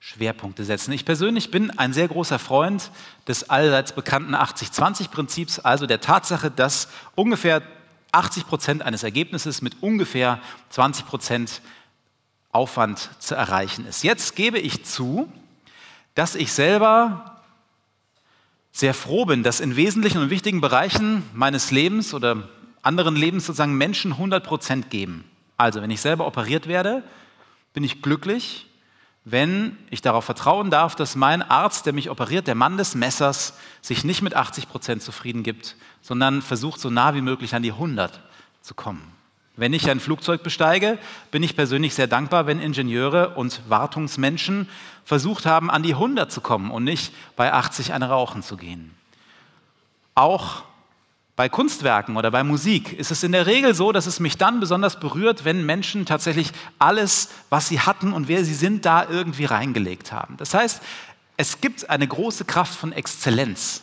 Schwerpunkte 0.01 0.65
setzen. 0.65 0.93
Ich 0.93 1.05
persönlich 1.05 1.51
bin 1.51 1.71
ein 1.79 1.93
sehr 1.93 2.09
großer 2.09 2.39
Freund 2.39 2.91
des 3.29 3.51
allseits 3.51 3.93
bekannten 3.93 4.35
80-20-Prinzips, 4.35 5.59
also 5.59 5.87
der 5.87 6.01
Tatsache, 6.01 6.51
dass 6.51 6.89
ungefähr 7.15 7.61
80 8.13 8.47
Prozent 8.47 8.83
eines 8.83 9.03
Ergebnisses 9.03 9.61
mit 9.61 9.83
ungefähr 9.83 10.41
20 10.71 11.07
Prozent 11.07 11.61
Aufwand 12.51 13.11
zu 13.19 13.35
erreichen 13.35 13.87
ist. 13.87 14.05
Jetzt 14.05 14.37
gebe 14.37 14.59
ich 14.59 14.87
zu, 14.87 15.31
dass 16.15 16.35
ich 16.35 16.53
selber 16.53 17.36
sehr 18.77 18.93
froh 18.93 19.25
bin, 19.25 19.43
dass 19.43 19.61
in 19.61 19.75
wesentlichen 19.75 20.19
und 20.21 20.29
wichtigen 20.29 20.61
Bereichen 20.61 21.23
meines 21.33 21.71
Lebens 21.71 22.13
oder 22.13 22.47
anderen 22.83 23.17
Lebens 23.17 23.47
sozusagen 23.47 23.79
Menschen 23.79 24.13
100 24.13 24.45
Prozent 24.45 24.91
geben. 24.91 25.25
Also, 25.57 25.81
wenn 25.81 25.91
ich 25.91 26.03
selber 26.03 26.27
operiert 26.27 26.67
werde, 26.67 27.03
bin 27.73 27.85
ich 27.85 28.03
glücklich, 28.03 28.67
wenn 29.25 29.79
ich 29.89 30.03
darauf 30.03 30.27
vertrauen 30.27 30.71
darf, 30.71 30.95
dass 30.95 31.17
mein 31.17 31.41
Arzt, 31.41 31.87
der 31.87 31.95
mich 31.95 32.11
operiert, 32.11 32.47
der 32.47 32.55
Mann 32.55 32.77
des 32.77 32.95
Messers, 32.95 33.55
sich 33.81 34.05
nicht 34.05 34.21
mit 34.21 34.35
80 34.35 34.69
Prozent 34.69 35.03
zufrieden 35.03 35.43
gibt, 35.43 35.75
sondern 36.03 36.43
versucht, 36.43 36.79
so 36.79 36.91
nah 36.91 37.15
wie 37.15 37.23
möglich 37.23 37.55
an 37.55 37.63
die 37.63 37.73
100 37.73 38.21
zu 38.61 38.75
kommen. 38.75 39.16
Wenn 39.57 39.73
ich 39.73 39.89
ein 39.91 40.01
Flugzeug 40.01 40.43
besteige, 40.43 40.99
bin 41.31 41.43
ich 41.43 41.57
persönlich 41.57 41.95
sehr 41.95 42.07
dankbar, 42.07 42.47
wenn 42.47 42.61
Ingenieure 42.61 43.31
und 43.31 43.63
Wartungsmenschen 43.69 44.69
versucht 45.05 45.47
haben, 45.47 45.71
an 45.71 45.83
die 45.83 45.95
100 45.95 46.31
zu 46.31 46.43
kommen 46.43 46.71
und 46.71 46.85
nicht 46.85 47.13
bei 47.37 47.53
80 47.53 47.95
eine 47.95 48.11
rauchen 48.11 48.43
zu 48.43 48.59
gehen. 48.59 48.95
Auch 50.15 50.63
bei 51.37 51.49
Kunstwerken 51.49 52.17
oder 52.17 52.31
bei 52.31 52.43
Musik 52.43 52.93
ist 52.99 53.11
es 53.11 53.23
in 53.23 53.33
der 53.33 53.47
Regel 53.47 53.75
so, 53.75 53.93
dass 53.93 54.07
es 54.07 54.21
mich 54.21 54.39
dann 54.39 54.61
besonders 54.61 55.01
berührt, 55.01 55.45
wenn 55.45 55.65
Menschen 55.65 56.07
tatsächlich 56.07 56.51
alles, 56.79 57.31
was 57.51 57.69
sie 57.69 57.81
hatten 57.81 58.13
und 58.13 58.29
wer 58.29 58.45
sie 58.45 58.55
sind, 58.55 58.85
da 58.87 59.07
irgendwie 59.09 59.45
reingelegt 59.45 60.13
haben. 60.13 60.37
Das 60.39 60.55
heißt, 60.55 60.83
es 61.37 61.61
gibt 61.61 61.89
eine 61.89 62.07
große 62.07 62.47
Kraft 62.47 62.75
von 62.75 62.93
Exzellenz. 62.93 63.83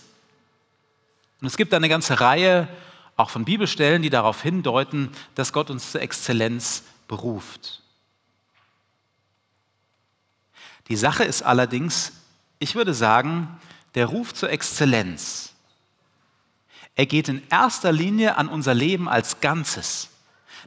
Und 1.42 1.48
es 1.48 1.58
gibt 1.58 1.74
eine 1.74 1.90
ganze 1.90 2.20
Reihe 2.20 2.68
auch 3.16 3.30
von 3.30 3.46
Bibelstellen, 3.46 4.02
die 4.02 4.10
darauf 4.10 4.42
hindeuten, 4.42 5.10
dass 5.36 5.54
Gott 5.54 5.70
uns 5.70 5.92
zur 5.92 6.02
Exzellenz 6.02 6.84
beruft. 7.08 7.82
Die 10.88 10.96
Sache 10.96 11.24
ist 11.24 11.44
allerdings, 11.44 12.14
ich 12.60 12.76
würde 12.76 12.94
sagen, 12.94 13.48
der 13.96 14.08
Ruf 14.08 14.34
zur 14.34 14.50
Exzellenz, 14.50 15.54
er 16.96 17.06
geht 17.06 17.28
in 17.28 17.42
erster 17.50 17.92
Linie 17.92 18.38
an 18.38 18.48
unser 18.48 18.74
Leben 18.76 19.10
als 19.10 19.40
Ganzes. 19.42 20.10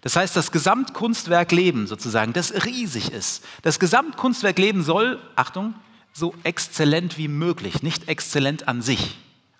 Das 0.00 0.16
heißt, 0.16 0.34
das 0.34 0.50
Gesamtkunstwerk 0.50 1.52
Leben 1.52 1.86
sozusagen, 1.86 2.32
das 2.32 2.64
riesig 2.64 3.12
ist. 3.12 3.44
Das 3.62 3.78
Gesamtkunstwerk 3.78 4.58
Leben 4.58 4.82
soll, 4.82 5.22
Achtung, 5.36 5.74
so 6.12 6.34
exzellent 6.42 7.16
wie 7.16 7.28
möglich, 7.28 7.82
nicht 7.82 8.08
exzellent 8.08 8.66
an 8.66 8.82
sich 8.82 9.16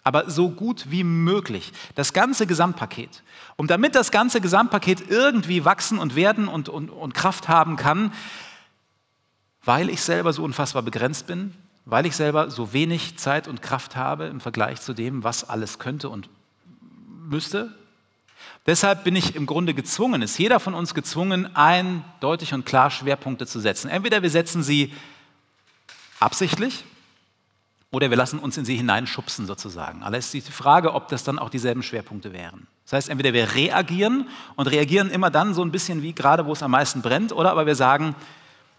aber 0.07 0.31
so 0.31 0.51
gut 0.51 0.89
wie 0.89 1.03
möglich. 1.03 1.73
Das 1.97 2.13
ganze 2.13 2.47
Gesamtpaket. 2.47 3.25
Und 3.57 3.73
damit 3.73 3.97
das 3.97 4.13
ganze 4.13 4.41
Gesamtpaket 4.41 5.11
irgendwie 5.11 5.65
wachsen 5.65 5.99
und 5.99 6.15
werden 6.15 6.47
und, 6.47 6.69
und, 6.69 6.91
und 6.91 7.13
Kraft 7.13 7.49
haben 7.49 7.75
kann, 7.75 8.13
weil 9.65 9.91
ich 9.91 10.01
selber 10.03 10.33
so 10.33 10.45
unfassbar 10.45 10.83
begrenzt 10.83 11.27
bin, 11.27 11.55
weil 11.87 12.07
ich 12.07 12.15
selber 12.15 12.53
so 12.53 12.73
wenig 12.73 13.19
Zeit 13.19 13.49
und 13.49 13.63
Kraft 13.63 13.97
habe 13.97 14.27
im 14.27 14.41
Vergleich 14.41 14.81
zu 14.81 14.95
dem, 14.95 15.25
was 15.25 15.43
alles 15.43 15.81
könnte 15.81 16.09
und 16.09 16.29
müsste. 17.29 17.75
Deshalb 18.65 19.03
bin 19.03 19.17
ich 19.17 19.35
im 19.35 19.47
Grunde 19.47 19.75
gezwungen, 19.75 20.23
ist 20.23 20.39
jeder 20.39 20.61
von 20.61 20.75
uns 20.75 20.95
gezwungen, 20.95 21.57
eindeutig 21.57 22.55
und 22.55 22.65
klar 22.65 22.93
Schwerpunkte 22.93 23.45
zu 23.49 23.59
setzen. 23.59 23.89
Entweder 23.89 24.23
wir 24.23 24.31
setzen 24.31 24.63
sie 24.63 24.95
absichtlich, 26.21 26.85
oder 27.91 28.11
wir 28.11 28.17
lassen 28.17 28.39
uns 28.39 28.57
in 28.57 28.65
sie 28.65 28.77
hineinschubsen 28.77 29.47
sozusagen. 29.47 30.03
Alles 30.03 30.35
ist 30.35 30.49
die 30.49 30.53
Frage, 30.53 30.95
ob 30.95 31.09
das 31.09 31.25
dann 31.25 31.39
auch 31.39 31.51
dieselben 31.51 31.83
Schwerpunkte 31.83 32.33
wären. 32.33 32.67
Das 32.85 32.93
heißt, 32.93 33.09
entweder 33.09 33.33
wir 33.33 33.55
reagieren 33.55 34.29
und 34.57 34.69
reagieren 34.69 35.11
immer 35.11 35.31
dann 35.31 35.55
so 35.55 35.63
ein 35.63 35.73
bisschen 35.73 36.03
wie 36.03 36.13
gerade, 36.13 36.47
wo 36.47 36.53
es 36.53 36.63
am 36.63 36.73
meisten 36.73 37.03
brennt, 37.03 37.33
oder 37.33 37.51
aber 37.51 37.67
wir 37.67 37.75
sagen, 37.75 38.15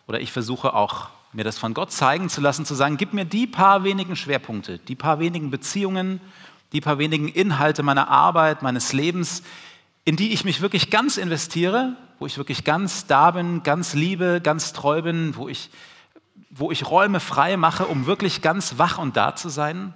oder 0.07 0.19
ich 0.21 0.31
versuche 0.31 0.73
auch 0.73 1.09
mir 1.33 1.43
das 1.43 1.57
von 1.57 1.73
Gott 1.73 1.91
zeigen 1.91 2.29
zu 2.29 2.41
lassen, 2.41 2.65
zu 2.65 2.73
sagen, 2.73 2.97
gib 2.97 3.13
mir 3.13 3.25
die 3.25 3.47
paar 3.47 3.83
wenigen 3.83 4.15
Schwerpunkte, 4.15 4.79
die 4.79 4.95
paar 4.95 5.19
wenigen 5.19 5.51
Beziehungen, 5.51 6.21
die 6.71 6.81
paar 6.81 6.97
wenigen 6.97 7.27
Inhalte 7.27 7.83
meiner 7.83 8.09
Arbeit, 8.09 8.61
meines 8.61 8.93
Lebens, 8.93 9.43
in 10.05 10.15
die 10.15 10.31
ich 10.31 10.45
mich 10.45 10.61
wirklich 10.61 10.89
ganz 10.89 11.17
investiere, 11.17 11.95
wo 12.19 12.25
ich 12.25 12.37
wirklich 12.37 12.63
ganz 12.63 13.07
da 13.07 13.31
bin, 13.31 13.63
ganz 13.63 13.93
liebe, 13.93 14.41
ganz 14.41 14.73
treu 14.73 15.01
bin, 15.01 15.35
wo 15.35 15.49
ich 15.49 15.69
wo 16.49 16.71
ich 16.71 16.89
Räume 16.89 17.19
frei 17.19 17.57
mache, 17.57 17.87
um 17.87 18.05
wirklich 18.05 18.41
ganz 18.41 18.77
wach 18.77 18.97
und 18.97 19.17
da 19.17 19.35
zu 19.35 19.49
sein? 19.49 19.93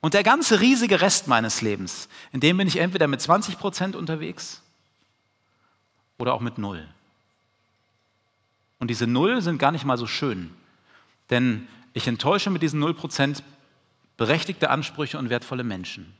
Und 0.00 0.14
der 0.14 0.22
ganze 0.22 0.60
riesige 0.60 1.00
Rest 1.00 1.28
meines 1.28 1.62
Lebens, 1.62 2.08
in 2.32 2.40
dem 2.40 2.58
bin 2.58 2.68
ich 2.68 2.76
entweder 2.76 3.08
mit 3.08 3.20
20 3.20 3.58
Prozent 3.58 3.96
unterwegs 3.96 4.62
oder 6.18 6.34
auch 6.34 6.40
mit 6.40 6.58
Null. 6.58 6.86
Und 8.78 8.88
diese 8.88 9.06
Null 9.06 9.40
sind 9.40 9.58
gar 9.58 9.72
nicht 9.72 9.86
mal 9.86 9.96
so 9.96 10.06
schön, 10.06 10.50
denn 11.30 11.66
ich 11.94 12.06
enttäusche 12.06 12.50
mit 12.50 12.62
diesen 12.62 12.80
Null 12.80 12.92
Prozent 12.92 13.42
berechtigte 14.16 14.68
Ansprüche 14.68 15.18
und 15.18 15.30
wertvolle 15.30 15.64
Menschen. 15.64 16.14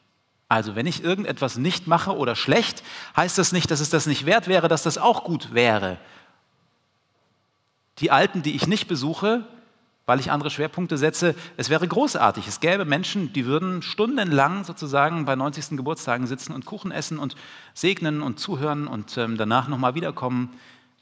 Also 0.48 0.74
wenn 0.74 0.86
ich 0.86 1.02
irgendetwas 1.02 1.58
nicht 1.58 1.86
mache 1.86 2.16
oder 2.16 2.36
schlecht, 2.36 2.82
heißt 3.16 3.38
das 3.38 3.52
nicht, 3.52 3.70
dass 3.70 3.80
es 3.80 3.90
das 3.90 4.06
nicht 4.06 4.24
wert 4.24 4.48
wäre, 4.48 4.68
dass 4.68 4.82
das 4.82 4.98
auch 4.98 5.24
gut 5.24 5.52
wäre, 5.52 5.98
die 7.98 8.10
Alten, 8.10 8.42
die 8.42 8.54
ich 8.54 8.66
nicht 8.66 8.88
besuche, 8.88 9.44
weil 10.06 10.20
ich 10.20 10.30
andere 10.30 10.50
Schwerpunkte 10.50 10.98
setze, 10.98 11.34
es 11.56 11.70
wäre 11.70 11.88
großartig. 11.88 12.46
Es 12.46 12.60
gäbe 12.60 12.84
Menschen, 12.84 13.32
die 13.32 13.46
würden 13.46 13.80
stundenlang 13.80 14.64
sozusagen 14.64 15.24
bei 15.24 15.34
90. 15.34 15.76
Geburtstagen 15.76 16.26
sitzen 16.26 16.52
und 16.52 16.66
Kuchen 16.66 16.90
essen 16.90 17.18
und 17.18 17.36
segnen 17.72 18.20
und 18.20 18.38
zuhören 18.38 18.86
und 18.86 19.16
ähm, 19.16 19.38
danach 19.38 19.68
nochmal 19.68 19.94
wiederkommen. 19.94 20.50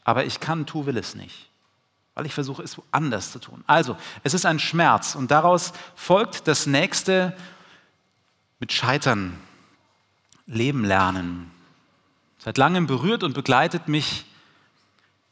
Aber 0.04 0.24
ich 0.24 0.38
kann, 0.38 0.66
tu, 0.66 0.86
will 0.86 0.96
es 0.96 1.14
nicht, 1.14 1.50
weil 2.14 2.26
ich 2.26 2.34
versuche, 2.34 2.62
es 2.62 2.80
anders 2.92 3.32
zu 3.32 3.40
tun. 3.40 3.64
Also, 3.66 3.96
es 4.22 4.34
ist 4.34 4.46
ein 4.46 4.60
Schmerz 4.60 5.16
und 5.16 5.30
daraus 5.30 5.72
folgt 5.96 6.46
das 6.46 6.66
nächste 6.66 7.36
mit 8.60 8.72
Scheitern, 8.72 9.36
Leben 10.46 10.84
lernen. 10.84 11.50
Seit 12.38 12.58
langem 12.58 12.86
berührt 12.86 13.24
und 13.24 13.34
begleitet 13.34 13.88
mich 13.88 14.26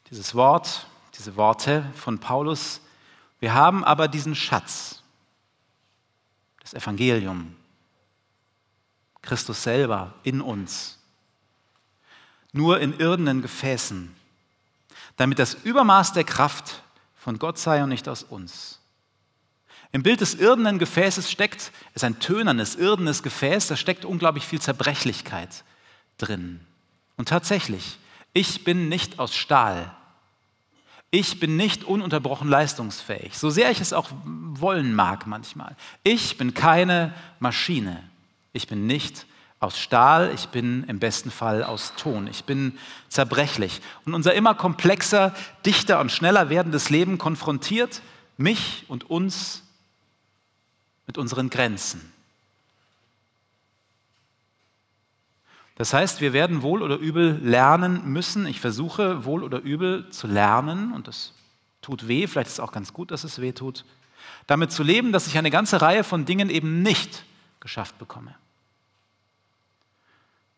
dieses 0.09 0.35
Wort 0.35 0.87
diese 1.21 1.35
Worte 1.35 1.85
von 1.93 2.17
Paulus. 2.17 2.81
Wir 3.39 3.53
haben 3.53 3.83
aber 3.83 4.07
diesen 4.07 4.33
Schatz, 4.33 5.03
das 6.61 6.73
Evangelium, 6.73 7.55
Christus 9.21 9.61
selber 9.61 10.15
in 10.23 10.41
uns, 10.41 10.97
nur 12.53 12.79
in 12.79 12.97
irdenen 12.97 13.43
Gefäßen, 13.43 14.15
damit 15.15 15.37
das 15.37 15.53
Übermaß 15.53 16.13
der 16.13 16.23
Kraft 16.23 16.81
von 17.15 17.37
Gott 17.37 17.59
sei 17.59 17.83
und 17.83 17.89
nicht 17.89 18.09
aus 18.09 18.23
uns. 18.23 18.79
Im 19.91 20.01
Bild 20.01 20.21
des 20.21 20.33
irdenen 20.33 20.79
Gefäßes 20.79 21.29
steckt, 21.29 21.71
ist 21.93 22.03
ein 22.03 22.19
tönernes, 22.19 22.75
irdenes 22.77 23.21
Gefäß, 23.21 23.67
da 23.67 23.75
steckt 23.75 24.05
unglaublich 24.05 24.47
viel 24.47 24.59
Zerbrechlichkeit 24.59 25.63
drin. 26.17 26.61
Und 27.15 27.29
tatsächlich, 27.29 27.99
ich 28.33 28.63
bin 28.63 28.89
nicht 28.89 29.19
aus 29.19 29.35
Stahl. 29.35 29.95
Ich 31.11 31.41
bin 31.41 31.57
nicht 31.57 31.83
ununterbrochen 31.83 32.47
leistungsfähig, 32.47 33.37
so 33.37 33.49
sehr 33.49 33.69
ich 33.69 33.81
es 33.81 33.91
auch 33.91 34.09
wollen 34.23 34.95
mag 34.95 35.27
manchmal. 35.27 35.75
Ich 36.03 36.37
bin 36.37 36.53
keine 36.53 37.13
Maschine. 37.39 38.01
Ich 38.53 38.67
bin 38.67 38.87
nicht 38.87 39.25
aus 39.59 39.77
Stahl, 39.77 40.31
ich 40.33 40.47
bin 40.47 40.85
im 40.85 40.99
besten 40.99 41.29
Fall 41.29 41.63
aus 41.63 41.93
Ton. 41.95 42.27
Ich 42.27 42.45
bin 42.45 42.77
zerbrechlich. 43.09 43.81
Und 44.05 44.13
unser 44.13 44.33
immer 44.33 44.55
komplexer, 44.55 45.35
dichter 45.65 45.99
und 45.99 46.11
schneller 46.11 46.49
werdendes 46.49 46.89
Leben 46.89 47.17
konfrontiert 47.17 48.01
mich 48.37 48.85
und 48.87 49.09
uns 49.09 49.63
mit 51.05 51.17
unseren 51.17 51.49
Grenzen. 51.49 52.11
Das 55.75 55.93
heißt, 55.93 56.21
wir 56.21 56.33
werden 56.33 56.61
wohl 56.61 56.81
oder 56.81 56.97
übel 56.97 57.39
lernen 57.41 58.05
müssen. 58.05 58.45
Ich 58.45 58.59
versuche 58.59 59.25
wohl 59.25 59.43
oder 59.43 59.59
übel 59.59 60.09
zu 60.09 60.27
lernen 60.27 60.93
und 60.93 61.07
das 61.07 61.33
tut 61.81 62.07
weh, 62.07 62.27
vielleicht 62.27 62.47
ist 62.47 62.53
es 62.53 62.59
auch 62.59 62.71
ganz 62.71 62.93
gut, 62.93 63.11
dass 63.11 63.23
es 63.23 63.41
weh 63.41 63.53
tut, 63.53 63.85
damit 64.47 64.71
zu 64.71 64.83
leben, 64.83 65.11
dass 65.11 65.27
ich 65.27 65.37
eine 65.37 65.49
ganze 65.49 65.81
Reihe 65.81 66.03
von 66.03 66.25
Dingen 66.25 66.49
eben 66.49 66.83
nicht 66.83 67.23
geschafft 67.59 67.97
bekomme. 67.97 68.35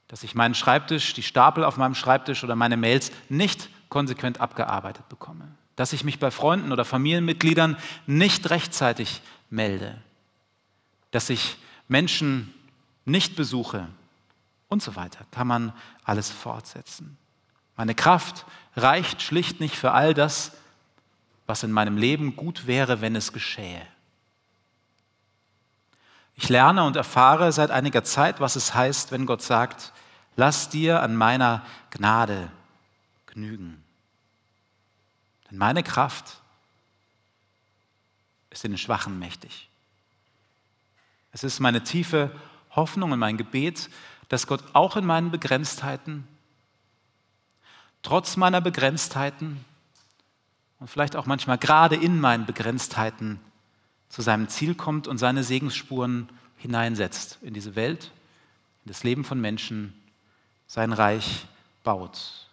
Dass 0.09 0.23
ich 0.23 0.35
meinen 0.35 0.55
Schreibtisch, 0.55 1.13
die 1.13 1.23
Stapel 1.23 1.63
auf 1.63 1.77
meinem 1.77 1.95
Schreibtisch 1.95 2.43
oder 2.43 2.55
meine 2.55 2.77
Mails 2.77 3.11
nicht 3.29 3.69
konsequent 3.89 4.41
abgearbeitet 4.41 5.07
bekomme. 5.09 5.47
Dass 5.75 5.93
ich 5.93 6.03
mich 6.03 6.19
bei 6.19 6.31
Freunden 6.31 6.71
oder 6.71 6.85
Familienmitgliedern 6.85 7.77
nicht 8.05 8.49
rechtzeitig 8.49 9.21
melde 9.49 9.97
dass 11.13 11.29
ich 11.29 11.57
Menschen 11.87 12.53
nicht 13.05 13.35
besuche 13.35 13.87
und 14.73 14.83
so 14.83 14.95
weiter. 14.95 15.25
Kann 15.31 15.47
man 15.47 15.73
alles 16.03 16.29
fortsetzen. 16.29 17.17
Meine 17.77 17.95
Kraft 17.95 18.45
reicht 18.75 19.21
schlicht 19.21 19.59
nicht 19.59 19.75
für 19.75 19.91
all 19.91 20.13
das, 20.13 20.51
was 21.45 21.63
in 21.63 21.71
meinem 21.71 21.97
Leben 21.97 22.35
gut 22.35 22.67
wäre, 22.67 23.01
wenn 23.01 23.15
es 23.15 23.33
geschähe. 23.33 23.85
Ich 26.35 26.49
lerne 26.49 26.83
und 26.83 26.95
erfahre 26.95 27.51
seit 27.51 27.71
einiger 27.71 28.03
Zeit, 28.03 28.39
was 28.39 28.55
es 28.55 28.73
heißt, 28.73 29.11
wenn 29.11 29.25
Gott 29.25 29.41
sagt, 29.41 29.93
lass 30.35 30.69
dir 30.69 31.01
an 31.01 31.15
meiner 31.15 31.63
Gnade 31.91 32.51
genügen. 33.27 33.83
Denn 35.49 35.57
meine 35.57 35.83
Kraft 35.83 36.41
ist 38.49 38.65
in 38.65 38.71
den 38.71 38.77
Schwachen 38.77 39.19
mächtig. 39.19 39.69
Es 41.31 41.43
ist 41.43 41.59
meine 41.59 41.83
tiefe 41.83 42.31
Hoffnung 42.71 43.11
und 43.11 43.19
mein 43.19 43.37
Gebet, 43.37 43.89
dass 44.33 44.47
Gott 44.47 44.63
auch 44.73 44.97
in 44.97 45.05
meinen 45.05 45.29
Begrenztheiten, 45.29 46.27
trotz 48.01 48.35
meiner 48.35 48.61
Begrenztheiten 48.61 49.63
und 50.79 50.87
vielleicht 50.89 51.15
auch 51.15 51.27
manchmal 51.27 51.59
gerade 51.59 51.95
in 51.95 52.19
meinen 52.19 52.47
Begrenztheiten 52.47 53.39
zu 54.09 54.23
seinem 54.23 54.49
Ziel 54.49 54.73
kommt 54.73 55.07
und 55.07 55.19
seine 55.19 55.43
Segensspuren 55.43 56.29
hineinsetzt 56.57 57.37
in 57.43 57.53
diese 57.53 57.75
Welt, 57.75 58.11
in 58.85 58.89
das 58.89 59.03
Leben 59.03 59.23
von 59.23 59.39
Menschen, 59.39 59.93
sein 60.65 60.93
Reich 60.93 61.45
baut. 61.83 62.47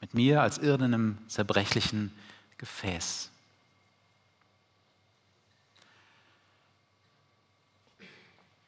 Mit 0.00 0.14
mir 0.14 0.40
als 0.40 0.58
irdenem, 0.58 1.18
zerbrechlichen 1.26 2.12
Gefäß. 2.58 3.32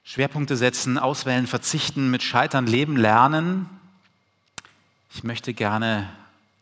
Schwerpunkte 0.09 0.57
setzen, 0.57 0.97
auswählen, 0.97 1.47
verzichten, 1.47 2.11
mit 2.11 2.23
Scheitern 2.23 2.67
leben, 2.67 2.97
lernen. 2.97 3.69
Ich 5.13 5.23
möchte 5.23 5.53
gerne 5.53 6.09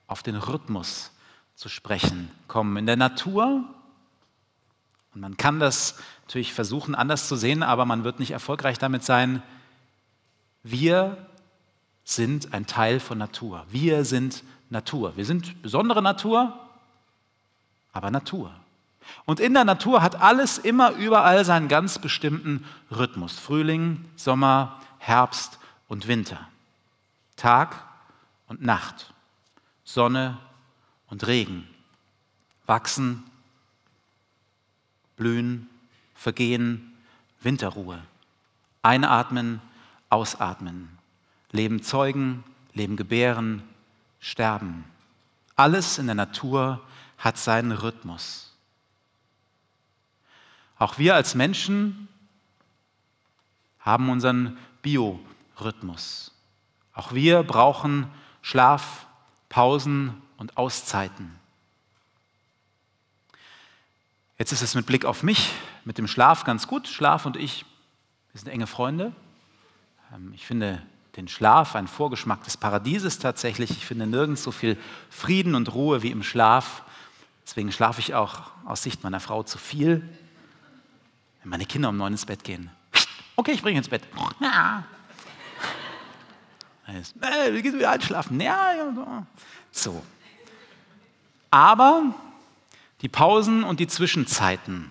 auf 0.08 0.24
den 0.24 0.34
Rhythmus 0.34 1.12
zu 1.54 1.68
sprechen 1.68 2.28
kommen. 2.48 2.76
In 2.76 2.86
der 2.86 2.96
Natur, 2.96 3.62
und 5.14 5.20
man 5.20 5.36
kann 5.36 5.60
das 5.60 5.94
natürlich 6.22 6.54
versuchen 6.54 6.96
anders 6.96 7.28
zu 7.28 7.36
sehen, 7.36 7.62
aber 7.62 7.84
man 7.84 8.02
wird 8.02 8.18
nicht 8.18 8.32
erfolgreich 8.32 8.78
damit 8.78 9.04
sein, 9.04 9.44
wir 10.64 11.16
sind 12.02 12.52
ein 12.52 12.66
Teil 12.66 12.98
von 12.98 13.16
Natur. 13.16 13.64
Wir 13.70 14.04
sind 14.04 14.42
Natur. 14.70 15.16
Wir 15.16 15.24
sind 15.24 15.62
besondere 15.62 16.02
Natur, 16.02 16.58
aber 17.92 18.10
Natur. 18.10 18.52
Und 19.24 19.40
in 19.40 19.54
der 19.54 19.64
Natur 19.64 20.02
hat 20.02 20.20
alles 20.20 20.58
immer 20.58 20.92
überall 20.92 21.44
seinen 21.44 21.68
ganz 21.68 21.98
bestimmten 21.98 22.64
Rhythmus. 22.90 23.38
Frühling, 23.38 24.04
Sommer, 24.16 24.80
Herbst 24.98 25.58
und 25.88 26.06
Winter. 26.08 26.48
Tag 27.36 27.82
und 28.48 28.62
Nacht. 28.62 29.12
Sonne 29.84 30.38
und 31.08 31.26
Regen. 31.26 31.66
Wachsen, 32.66 33.22
blühen, 35.16 35.68
vergehen, 36.14 36.92
Winterruhe. 37.40 38.02
Einatmen, 38.82 39.60
ausatmen. 40.08 40.96
Leben 41.52 41.82
zeugen, 41.82 42.44
Leben 42.74 42.96
gebären, 42.96 43.62
sterben. 44.20 44.84
Alles 45.54 45.98
in 45.98 46.06
der 46.06 46.14
Natur 46.14 46.80
hat 47.18 47.38
seinen 47.38 47.72
Rhythmus. 47.72 48.55
Auch 50.78 50.98
wir 50.98 51.14
als 51.14 51.34
Menschen 51.34 52.08
haben 53.80 54.10
unseren 54.10 54.58
Biorhythmus. 54.82 56.32
Auch 56.92 57.12
wir 57.12 57.42
brauchen 57.42 58.08
Schlaf, 58.42 59.06
Pausen 59.48 60.20
und 60.36 60.56
Auszeiten. 60.56 61.38
Jetzt 64.38 64.52
ist 64.52 64.62
es 64.62 64.74
mit 64.74 64.86
Blick 64.86 65.04
auf 65.04 65.22
mich, 65.22 65.52
mit 65.84 65.98
dem 65.98 66.06
Schlaf 66.06 66.44
ganz 66.44 66.66
gut. 66.66 66.88
Schlaf 66.88 67.24
und 67.24 67.36
ich, 67.36 67.64
wir 68.32 68.40
sind 68.40 68.48
enge 68.48 68.66
Freunde. 68.66 69.12
Ähm, 70.14 70.32
ich 70.34 70.44
finde 70.44 70.82
den 71.16 71.28
Schlaf 71.28 71.74
ein 71.74 71.88
Vorgeschmack 71.88 72.44
des 72.44 72.58
Paradieses 72.58 73.18
tatsächlich. 73.18 73.70
Ich 73.70 73.86
finde 73.86 74.06
nirgends 74.06 74.42
so 74.42 74.50
viel 74.50 74.76
Frieden 75.08 75.54
und 75.54 75.72
Ruhe 75.74 76.02
wie 76.02 76.10
im 76.10 76.22
Schlaf. 76.22 76.82
Deswegen 77.46 77.72
schlafe 77.72 78.00
ich 78.00 78.14
auch 78.14 78.50
aus 78.66 78.82
Sicht 78.82 79.04
meiner 79.04 79.20
Frau 79.20 79.42
zu 79.42 79.56
viel. 79.56 80.06
Wenn 81.46 81.50
meine 81.50 81.64
Kinder 81.64 81.90
um 81.90 81.96
neun 81.96 82.10
ins 82.10 82.26
Bett 82.26 82.42
gehen. 82.42 82.70
Okay, 83.36 83.52
ich 83.52 83.62
bringe 83.62 83.78
ins 83.78 83.88
Bett. 83.88 84.02
Ja. 84.40 84.82
Äh, 86.88 87.52
wie 87.52 87.62
geht's 87.62 87.76
wieder 87.76 87.92
einschlafen? 87.92 88.40
Ja, 88.40 88.72
ja, 88.74 89.24
so. 89.70 90.02
Aber 91.52 92.02
die 93.00 93.08
Pausen 93.08 93.62
und 93.62 93.78
die 93.78 93.86
Zwischenzeiten 93.86 94.90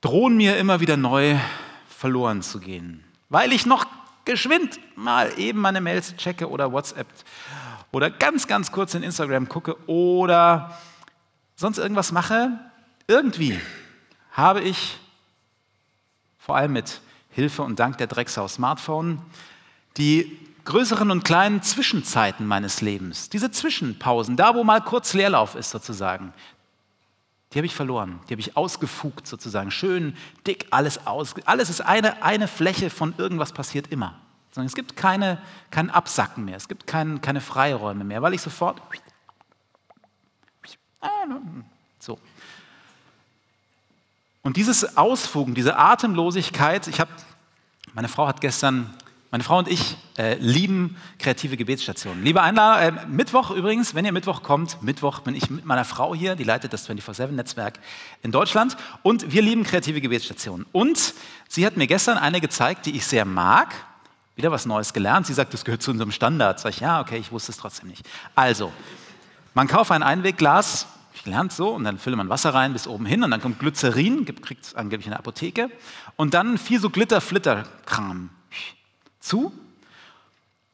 drohen 0.00 0.38
mir 0.38 0.56
immer 0.56 0.80
wieder 0.80 0.96
neu 0.96 1.36
verloren 1.90 2.40
zu 2.40 2.58
gehen, 2.58 3.04
weil 3.28 3.52
ich 3.52 3.66
noch 3.66 3.84
geschwind 4.24 4.80
mal 4.96 5.38
eben 5.38 5.60
meine 5.60 5.82
Mails 5.82 6.16
checke 6.16 6.48
oder 6.48 6.72
WhatsApp 6.72 7.08
oder 7.92 8.08
ganz, 8.08 8.46
ganz 8.46 8.72
kurz 8.72 8.94
in 8.94 9.02
Instagram 9.02 9.50
gucke 9.50 9.76
oder 9.86 10.78
sonst 11.56 11.76
irgendwas 11.76 12.10
mache. 12.10 12.58
Irgendwie 13.06 13.60
habe 14.32 14.62
ich 14.62 14.98
vor 16.50 16.56
allem 16.56 16.72
mit 16.72 17.00
Hilfe 17.30 17.62
und 17.62 17.78
Dank 17.78 17.98
der 17.98 18.08
Drecksau 18.08 18.48
Smartphone, 18.48 19.22
die 19.98 20.36
größeren 20.64 21.12
und 21.12 21.22
kleinen 21.22 21.62
Zwischenzeiten 21.62 22.44
meines 22.44 22.80
Lebens, 22.80 23.28
diese 23.28 23.52
Zwischenpausen, 23.52 24.36
da 24.36 24.56
wo 24.56 24.64
mal 24.64 24.80
kurz 24.80 25.14
Leerlauf 25.14 25.54
ist 25.54 25.70
sozusagen, 25.70 26.32
die 27.52 27.60
habe 27.60 27.66
ich 27.66 27.74
verloren, 27.76 28.18
die 28.28 28.34
habe 28.34 28.40
ich 28.40 28.56
ausgefugt 28.56 29.28
sozusagen, 29.28 29.70
schön 29.70 30.16
dick 30.44 30.66
alles 30.72 31.06
aus. 31.06 31.36
Alles 31.44 31.70
ist 31.70 31.82
eine, 31.82 32.24
eine 32.24 32.48
Fläche 32.48 32.90
von 32.90 33.14
irgendwas 33.16 33.52
passiert 33.52 33.86
immer. 33.92 34.18
Es 34.56 34.74
gibt 34.74 34.96
keine, 34.96 35.38
kein 35.70 35.88
Absacken 35.88 36.46
mehr, 36.46 36.56
es 36.56 36.66
gibt 36.66 36.88
kein, 36.88 37.20
keine 37.20 37.40
Freiräume 37.40 38.02
mehr, 38.02 38.22
weil 38.22 38.34
ich 38.34 38.42
sofort 38.42 38.82
so. 42.00 42.18
Und 44.42 44.56
dieses 44.56 44.96
Ausfugen, 44.96 45.54
diese 45.54 45.76
Atemlosigkeit, 45.76 46.86
ich 46.88 47.00
habe, 47.00 47.10
meine 47.94 48.08
Frau 48.08 48.26
hat 48.26 48.40
gestern 48.40 48.94
Meine 49.32 49.44
Frau 49.44 49.58
und 49.58 49.68
ich 49.68 49.96
äh, 50.18 50.34
lieben 50.40 50.96
kreative 51.20 51.56
Gebetsstationen. 51.56 52.24
Liebe 52.24 52.42
Einladung, 52.42 52.98
äh, 52.98 53.06
Mittwoch 53.06 53.52
übrigens, 53.52 53.94
wenn 53.94 54.04
ihr 54.04 54.10
Mittwoch 54.10 54.42
kommt, 54.42 54.82
Mittwoch 54.82 55.20
bin 55.20 55.36
ich 55.36 55.48
mit 55.50 55.64
meiner 55.64 55.84
Frau 55.84 56.16
hier, 56.16 56.34
die 56.34 56.42
leitet 56.42 56.72
das 56.72 56.90
24-7-Netzwerk 56.90 57.78
in 58.24 58.32
Deutschland 58.32 58.76
und 59.04 59.30
wir 59.32 59.40
lieben 59.40 59.62
kreative 59.62 60.00
Gebetsstationen. 60.00 60.66
Und 60.72 61.14
sie 61.48 61.64
hat 61.64 61.76
mir 61.76 61.86
gestern 61.86 62.18
eine 62.18 62.40
gezeigt, 62.40 62.86
die 62.86 62.96
ich 62.96 63.06
sehr 63.06 63.24
mag. 63.24 63.72
Wieder 64.34 64.50
was 64.50 64.66
Neues 64.66 64.92
gelernt. 64.92 65.28
Sie 65.28 65.34
sagt, 65.34 65.54
das 65.54 65.64
gehört 65.64 65.82
zu 65.82 65.92
unserem 65.92 66.10
Standard. 66.10 66.58
Sag 66.58 66.70
ich, 66.70 66.80
ja, 66.80 67.00
okay, 67.00 67.18
ich 67.18 67.30
wusste 67.30 67.52
es 67.52 67.58
trotzdem 67.58 67.88
nicht. 67.88 68.04
Also, 68.34 68.72
man 69.54 69.68
kauft 69.68 69.92
ein 69.92 70.02
Einwegglas, 70.02 70.88
ich 71.20 71.26
lerne 71.26 71.50
so, 71.50 71.68
und 71.70 71.84
dann 71.84 71.98
fülle 71.98 72.16
man 72.16 72.28
Wasser 72.28 72.54
rein 72.54 72.72
bis 72.72 72.86
oben 72.86 73.04
hin 73.04 73.22
und 73.22 73.30
dann 73.30 73.42
kommt 73.42 73.58
Glycerin, 73.58 74.24
kriegt 74.24 74.64
es 74.64 74.74
angeblich 74.74 75.06
in 75.06 75.10
der 75.10 75.18
Apotheke, 75.18 75.70
und 76.16 76.34
dann 76.34 76.56
viel 76.56 76.80
so 76.80 76.88
Glitter-Flitter-Kram 76.88 78.30
zu. 79.20 79.52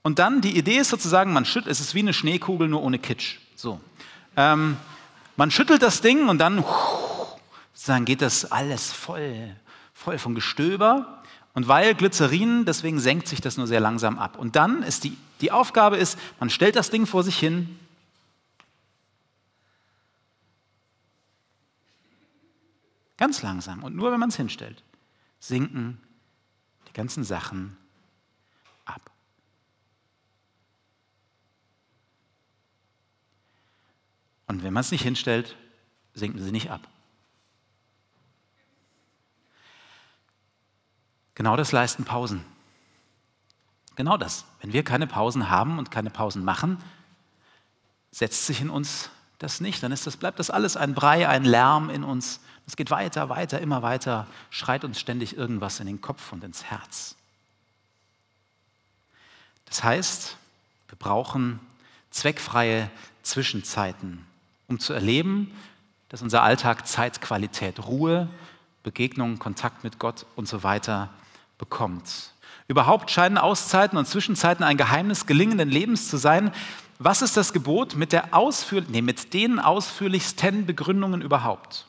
Und 0.02 0.20
dann, 0.20 0.40
die 0.40 0.56
Idee 0.56 0.78
ist 0.78 0.90
sozusagen, 0.90 1.32
man 1.32 1.44
schüttelt, 1.44 1.72
es 1.72 1.80
ist 1.80 1.94
wie 1.94 2.00
eine 2.00 2.12
Schneekugel, 2.12 2.68
nur 2.68 2.82
ohne 2.82 3.00
Kitsch. 3.00 3.38
So. 3.56 3.80
Ähm, 4.36 4.76
man 5.34 5.50
schüttelt 5.50 5.82
das 5.82 6.00
Ding 6.00 6.28
und 6.28 6.38
dann 6.38 6.64
sozusagen 7.74 8.04
geht 8.04 8.22
das 8.22 8.50
alles 8.52 8.92
voll, 8.92 9.56
voll 9.92 10.18
von 10.18 10.36
Gestöber. 10.36 11.22
Und 11.54 11.66
weil 11.66 11.94
Glycerin, 11.94 12.66
deswegen 12.66 13.00
senkt 13.00 13.26
sich 13.26 13.40
das 13.40 13.56
nur 13.56 13.66
sehr 13.66 13.80
langsam 13.80 14.18
ab. 14.18 14.38
Und 14.38 14.54
dann 14.54 14.84
ist 14.84 15.02
die, 15.02 15.16
die 15.40 15.50
Aufgabe 15.50 15.96
ist, 15.96 16.18
man 16.38 16.50
stellt 16.50 16.76
das 16.76 16.90
Ding 16.90 17.06
vor 17.06 17.24
sich 17.24 17.36
hin. 17.36 17.76
Ganz 23.16 23.42
langsam. 23.42 23.82
Und 23.82 23.96
nur 23.96 24.12
wenn 24.12 24.20
man 24.20 24.28
es 24.28 24.36
hinstellt, 24.36 24.82
sinken 25.38 26.00
die 26.88 26.92
ganzen 26.92 27.24
Sachen 27.24 27.76
ab. 28.84 29.10
Und 34.46 34.62
wenn 34.62 34.72
man 34.72 34.82
es 34.82 34.90
nicht 34.90 35.02
hinstellt, 35.02 35.56
sinken 36.14 36.42
sie 36.42 36.52
nicht 36.52 36.70
ab. 36.70 36.88
Genau 41.34 41.56
das 41.56 41.72
leisten 41.72 42.04
Pausen. 42.04 42.44
Genau 43.94 44.16
das. 44.16 44.44
Wenn 44.60 44.72
wir 44.72 44.84
keine 44.84 45.06
Pausen 45.06 45.50
haben 45.50 45.78
und 45.78 45.90
keine 45.90 46.10
Pausen 46.10 46.44
machen, 46.44 46.82
setzt 48.10 48.46
sich 48.46 48.60
in 48.60 48.70
uns 48.70 49.10
das 49.38 49.60
nicht. 49.60 49.82
Dann 49.82 49.92
ist 49.92 50.06
das, 50.06 50.16
bleibt 50.16 50.38
das 50.38 50.50
alles 50.50 50.76
ein 50.76 50.94
Brei, 50.94 51.28
ein 51.28 51.44
Lärm 51.44 51.90
in 51.90 52.04
uns. 52.04 52.40
Es 52.66 52.76
geht 52.76 52.90
weiter, 52.90 53.28
weiter, 53.28 53.60
immer 53.60 53.82
weiter, 53.82 54.26
schreit 54.50 54.84
uns 54.84 54.98
ständig 54.98 55.36
irgendwas 55.36 55.80
in 55.80 55.86
den 55.86 56.00
Kopf 56.00 56.32
und 56.32 56.42
ins 56.42 56.64
Herz. 56.64 57.14
Das 59.66 59.84
heißt, 59.84 60.36
wir 60.88 60.98
brauchen 60.98 61.60
zweckfreie 62.10 62.90
Zwischenzeiten, 63.22 64.24
um 64.68 64.78
zu 64.80 64.92
erleben, 64.92 65.52
dass 66.08 66.22
unser 66.22 66.42
Alltag 66.42 66.86
Zeitqualität, 66.86 67.84
Ruhe, 67.86 68.28
Begegnung, 68.82 69.38
Kontakt 69.38 69.84
mit 69.84 69.98
Gott 69.98 70.26
und 70.36 70.48
so 70.48 70.62
weiter 70.62 71.10
bekommt. 71.58 72.32
Überhaupt 72.68 73.10
scheinen 73.10 73.38
Auszeiten 73.38 73.98
und 73.98 74.06
Zwischenzeiten 74.06 74.64
ein 74.64 74.76
Geheimnis 74.76 75.26
gelingenden 75.26 75.68
Lebens 75.68 76.08
zu 76.08 76.16
sein. 76.16 76.52
Was 76.98 77.22
ist 77.22 77.36
das 77.36 77.52
Gebot 77.52 77.94
mit, 77.94 78.12
der 78.12 78.34
ausführ 78.34 78.82
nee, 78.88 79.02
mit 79.02 79.34
den 79.34 79.58
ausführlichsten 79.58 80.66
Begründungen 80.66 81.22
überhaupt? 81.22 81.86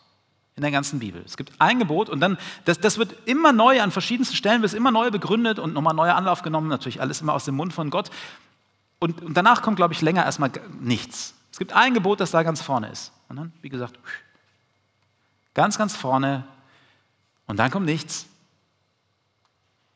in 0.58 0.64
der 0.64 0.72
ganzen 0.72 0.98
Bibel. 0.98 1.22
Es 1.24 1.38
gibt 1.38 1.54
ein 1.62 1.78
Gebot 1.78 2.10
und 2.10 2.20
dann, 2.20 2.38
das, 2.66 2.80
das 2.80 2.98
wird 2.98 3.16
immer 3.28 3.54
neu, 3.54 3.80
an 3.80 3.92
verschiedensten 3.92 4.36
Stellen 4.36 4.64
wird 4.64 4.74
immer 4.74 4.90
neu 4.90 5.12
begründet 5.12 5.60
und 5.60 5.72
nochmal 5.72 5.94
neuer 5.94 6.16
Anlauf 6.16 6.42
genommen, 6.42 6.68
natürlich 6.68 7.00
alles 7.00 7.22
immer 7.22 7.34
aus 7.34 7.46
dem 7.46 7.56
Mund 7.56 7.74
von 7.74 7.92
Gott. 7.92 8.10
Und, 8.98 9.22
und 9.22 9.36
danach 9.36 9.62
kommt, 9.62 9.78
glaube 9.78 9.94
ich, 9.94 10.02
länger 10.02 10.26
erstmal 10.26 10.52
nichts. 10.82 11.36
Es 11.52 11.60
gibt 11.60 11.74
ein 11.74 11.94
Gebot, 11.94 12.20
das 12.20 12.32
da 12.32 12.42
ganz 12.42 12.64
vorne 12.64 12.90
ist. 12.90 13.12
Und 13.30 13.36
dann, 13.36 13.54
wie 13.62 13.70
gesagt, 13.70 14.00
ganz, 15.54 15.78
ganz 15.78 15.96
vorne 15.96 16.44
und 17.46 17.58
dann 17.58 17.70
kommt 17.70 17.86
nichts. 17.86 18.26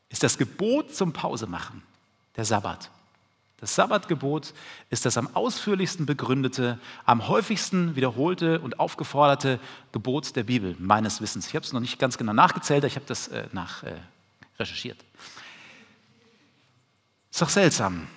Ist 0.10 0.22
das 0.22 0.38
Gebot 0.38 0.94
zum 0.94 1.12
Pause 1.12 1.48
machen, 1.48 1.82
der 2.36 2.46
Sabbat. 2.46 2.92
Das 3.62 3.76
Sabbatgebot 3.76 4.56
ist 4.90 5.06
das 5.06 5.18
am 5.18 5.36
ausführlichsten 5.36 6.08
begründete, 6.08 6.80
am 7.06 7.28
häufigsten 7.28 7.96
wiederholte 7.96 8.60
und 8.60 8.80
aufgeforderte 8.80 9.60
Gebot 9.92 10.36
der 10.36 10.44
Bibel, 10.44 10.76
meines 10.80 11.22
Wissens. 11.22 11.48
Ich 11.48 11.56
habe 11.56 11.64
es 11.64 11.72
noch 11.72 11.80
nicht 11.80 12.00
ganz 12.00 12.18
genau 12.18 12.34
nachgezählt, 12.34 12.84
ich 12.86 12.96
habe 12.96 13.06
das 13.06 13.28
äh, 13.28 13.48
nach 13.52 13.84
äh, 13.84 13.94
recherchiert. 14.58 14.98
Ist 17.30 17.40
doch 17.40 17.50
seltsam. 17.50 18.08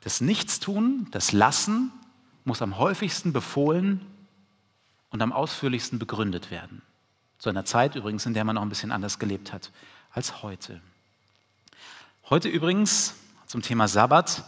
Das 0.00 0.22
Nichtstun, 0.22 1.06
das 1.10 1.32
Lassen 1.32 1.92
muss 2.46 2.62
am 2.62 2.78
häufigsten 2.78 3.34
befohlen 3.34 4.00
und 5.10 5.20
am 5.20 5.34
ausführlichsten 5.34 5.98
begründet 5.98 6.50
werden. 6.50 6.80
Zu 7.38 7.50
einer 7.50 7.66
Zeit 7.66 7.94
übrigens, 7.94 8.24
in 8.24 8.32
der 8.32 8.44
man 8.44 8.54
noch 8.54 8.62
ein 8.62 8.70
bisschen 8.70 8.90
anders 8.90 9.18
gelebt 9.18 9.52
hat 9.52 9.70
als 10.12 10.42
heute. 10.42 10.80
Heute 12.30 12.48
übrigens 12.48 13.14
zum 13.48 13.62
Thema 13.62 13.88
Sabbat. 13.88 14.44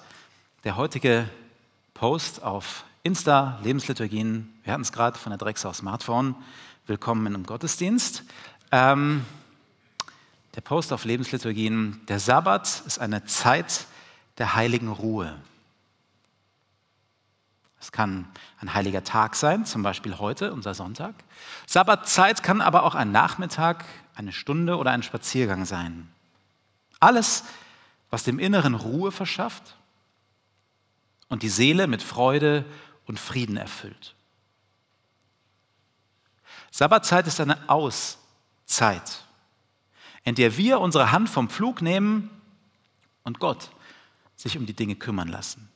Der 0.62 0.76
heutige 0.76 1.26
Post 1.94 2.42
auf 2.42 2.84
Insta, 3.02 3.58
Lebensliturgien, 3.62 4.52
wir 4.62 4.74
hatten 4.74 4.82
es 4.82 4.92
gerade 4.92 5.18
von 5.18 5.30
der 5.30 5.38
Drexau 5.38 5.72
Smartphone. 5.72 6.34
Willkommen 6.86 7.26
in 7.26 7.34
einem 7.34 7.46
Gottesdienst. 7.46 8.24
Ähm, 8.70 9.24
der 10.54 10.60
Post 10.60 10.92
auf 10.92 11.06
Lebensliturgien, 11.06 12.02
der 12.08 12.20
Sabbat 12.20 12.82
ist 12.86 12.98
eine 12.98 13.24
Zeit 13.24 13.86
der 14.36 14.54
heiligen 14.54 14.88
Ruhe. 14.88 15.34
Es 17.80 17.92
kann 17.92 18.28
ein 18.60 18.74
heiliger 18.74 19.02
Tag 19.02 19.34
sein, 19.34 19.64
zum 19.64 19.82
Beispiel 19.82 20.18
heute, 20.18 20.52
unser 20.52 20.74
Sonntag. 20.74 21.14
Sabbatzeit 21.66 22.42
kann 22.42 22.60
aber 22.60 22.82
auch 22.82 22.94
ein 22.94 23.12
Nachmittag, 23.12 23.86
eine 24.14 24.32
Stunde 24.32 24.76
oder 24.76 24.90
ein 24.90 25.02
Spaziergang 25.02 25.64
sein. 25.64 26.06
Alles 26.98 27.44
was 28.10 28.24
dem 28.24 28.38
Inneren 28.38 28.74
Ruhe 28.74 29.12
verschafft 29.12 29.76
und 31.28 31.42
die 31.42 31.48
Seele 31.48 31.86
mit 31.86 32.02
Freude 32.02 32.64
und 33.06 33.18
Frieden 33.18 33.56
erfüllt. 33.56 34.14
Sabbatzeit 36.70 37.26
ist 37.26 37.40
eine 37.40 37.68
Auszeit, 37.68 39.24
in 40.24 40.34
der 40.34 40.56
wir 40.56 40.80
unsere 40.80 41.12
Hand 41.12 41.28
vom 41.28 41.48
Flug 41.48 41.82
nehmen 41.82 42.30
und 43.22 43.38
Gott 43.38 43.70
sich 44.36 44.56
um 44.56 44.66
die 44.66 44.74
Dinge 44.74 44.96
kümmern 44.96 45.28
lassen. 45.28 45.68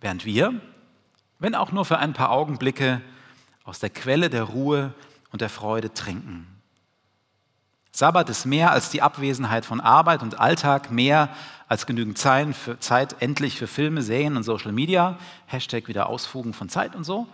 Während 0.00 0.24
wir, 0.24 0.60
wenn 1.38 1.54
auch 1.54 1.72
nur 1.72 1.84
für 1.84 1.98
ein 1.98 2.12
paar 2.12 2.30
Augenblicke, 2.30 3.00
aus 3.64 3.78
der 3.78 3.90
Quelle 3.90 4.28
der 4.28 4.44
Ruhe 4.44 4.92
und 5.30 5.40
der 5.40 5.48
Freude 5.48 5.94
trinken. 5.94 6.53
Sabbat 7.94 8.28
ist 8.28 8.44
mehr 8.44 8.72
als 8.72 8.90
die 8.90 9.02
Abwesenheit 9.02 9.64
von 9.64 9.80
Arbeit 9.80 10.22
und 10.22 10.40
Alltag, 10.40 10.90
mehr 10.90 11.28
als 11.68 11.86
genügend 11.86 12.18
Zeit, 12.18 12.56
für, 12.56 12.80
Zeit 12.80 13.22
endlich 13.22 13.56
für 13.56 13.68
Filme, 13.68 14.02
Serien 14.02 14.36
und 14.36 14.42
Social 14.42 14.72
Media. 14.72 15.16
Hashtag 15.46 15.86
wieder 15.86 16.08
Ausfugen 16.08 16.54
von 16.54 16.68
Zeit 16.68 16.96
und 16.96 17.04
so. 17.04 17.28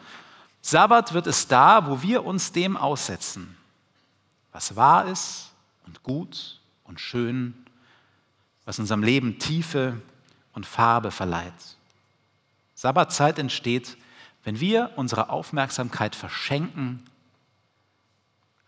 Sabbat 0.61 1.15
wird 1.15 1.27
es 1.27 1.49
da, 1.49 1.87
wo 1.87 2.03
wir 2.03 2.27
uns 2.27 2.53
dem 2.53 2.77
aussetzen, 2.77 3.57
was 4.53 4.77
wahr 4.77 5.07
ist 5.07 5.51
und 5.87 6.03
gut 6.03 6.61
und 6.85 7.01
schön, 7.01 7.55
was 8.67 8.79
unserem 8.79 9.03
Leben 9.03 9.39
Tiefe 9.39 9.97
und 10.53 10.67
Farbe 10.67 11.11
verleiht. 11.11 11.55
Sabbatzeit 12.75 13.39
entsteht, 13.39 13.97
wenn 14.45 14.61
wir 14.61 14.91
unsere 14.97 15.31
Aufmerksamkeit 15.31 16.15
verschenken 16.15 17.03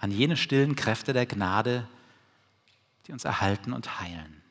an 0.03 0.11
jene 0.11 0.37
stillen 0.37 0.75
Kräfte 0.75 1.13
der 1.13 1.27
Gnade, 1.27 1.87
die 3.07 3.13
uns 3.13 3.25
erhalten 3.25 3.73
und 3.73 4.01
heilen. 4.01 4.43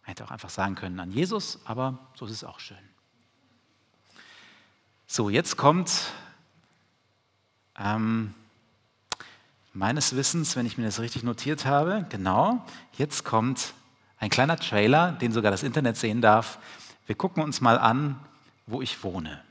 Man 0.00 0.04
hätte 0.04 0.24
auch 0.24 0.30
einfach 0.30 0.48
sagen 0.48 0.76
können 0.76 1.00
an 1.00 1.10
Jesus, 1.10 1.58
aber 1.64 1.98
so 2.14 2.24
ist 2.26 2.30
es 2.30 2.44
auch 2.44 2.60
schön. 2.60 2.78
So, 5.08 5.30
jetzt 5.30 5.56
kommt 5.56 6.12
ähm, 7.76 8.34
meines 9.72 10.14
Wissens, 10.14 10.54
wenn 10.54 10.64
ich 10.64 10.78
mir 10.78 10.84
das 10.84 11.00
richtig 11.00 11.24
notiert 11.24 11.66
habe, 11.66 12.06
genau, 12.08 12.64
jetzt 12.92 13.24
kommt 13.24 13.74
ein 14.18 14.30
kleiner 14.30 14.56
Trailer, 14.56 15.10
den 15.10 15.32
sogar 15.32 15.50
das 15.50 15.64
Internet 15.64 15.96
sehen 15.96 16.20
darf. 16.20 16.60
Wir 17.06 17.16
gucken 17.16 17.42
uns 17.42 17.60
mal 17.60 17.80
an, 17.80 18.20
wo 18.68 18.80
ich 18.80 19.02
wohne. 19.02 19.42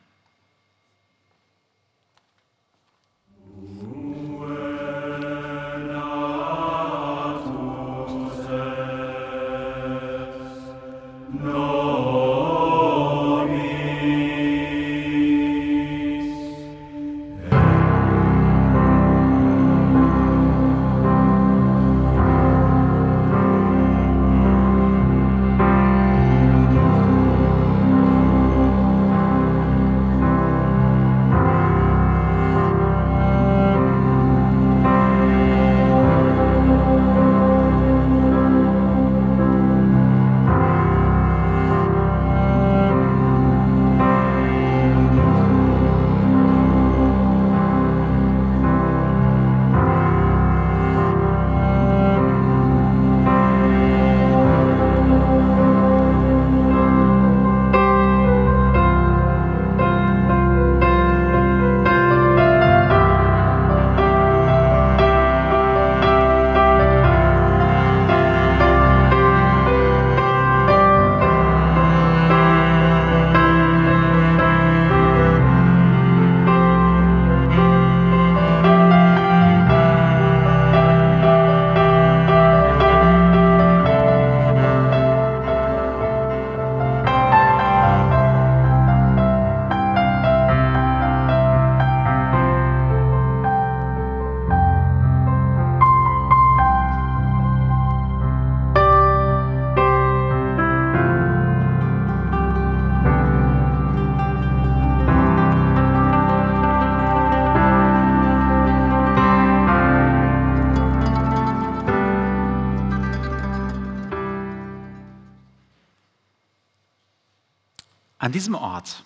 An 118.32 118.34
diesem 118.34 118.56
Ort 118.56 119.04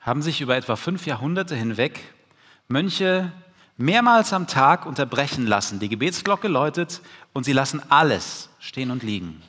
haben 0.00 0.22
sich 0.22 0.40
über 0.40 0.56
etwa 0.56 0.76
fünf 0.76 1.04
Jahrhunderte 1.04 1.54
hinweg 1.54 2.00
Mönche 2.66 3.30
mehrmals 3.76 4.32
am 4.32 4.46
Tag 4.46 4.86
unterbrechen 4.86 5.46
lassen. 5.46 5.78
Die 5.78 5.90
Gebetsglocke 5.90 6.48
läutet 6.48 7.02
und 7.34 7.44
sie 7.44 7.52
lassen 7.52 7.82
alles 7.90 8.48
stehen 8.60 8.90
und 8.90 9.02
liegen 9.02 9.42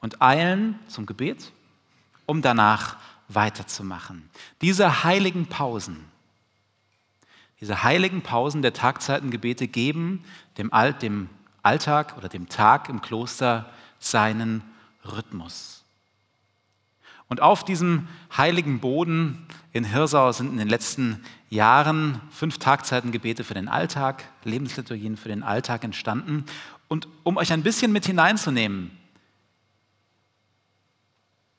und 0.00 0.20
eilen 0.20 0.76
zum 0.88 1.06
Gebet, 1.06 1.52
um 2.26 2.42
danach 2.42 2.96
weiterzumachen. 3.28 4.28
Diese 4.60 5.04
heiligen 5.04 5.46
Pausen, 5.46 6.04
diese 7.60 7.84
heiligen 7.84 8.22
Pausen 8.22 8.60
der 8.60 8.72
Tagzeitengebete 8.72 9.68
geben 9.68 10.24
dem, 10.56 10.72
dem 11.00 11.28
Alltag 11.62 12.16
oder 12.16 12.28
dem 12.28 12.48
Tag 12.48 12.88
im 12.88 13.02
Kloster 13.02 13.70
seinen 14.00 14.64
Rhythmus. 15.04 15.77
Und 17.28 17.42
auf 17.42 17.64
diesem 17.64 18.08
heiligen 18.36 18.80
Boden 18.80 19.46
in 19.72 19.84
Hirsau 19.84 20.32
sind 20.32 20.50
in 20.50 20.56
den 20.56 20.68
letzten 20.68 21.22
Jahren 21.50 22.20
fünf 22.30 22.58
Tagzeitengebete 22.58 23.44
für 23.44 23.54
den 23.54 23.68
Alltag, 23.68 24.24
Lebensliturgien 24.44 25.16
für 25.16 25.28
den 25.28 25.42
Alltag 25.42 25.84
entstanden. 25.84 26.44
Und 26.88 27.06
um 27.24 27.36
euch 27.36 27.52
ein 27.52 27.62
bisschen 27.62 27.92
mit 27.92 28.06
hineinzunehmen 28.06 28.90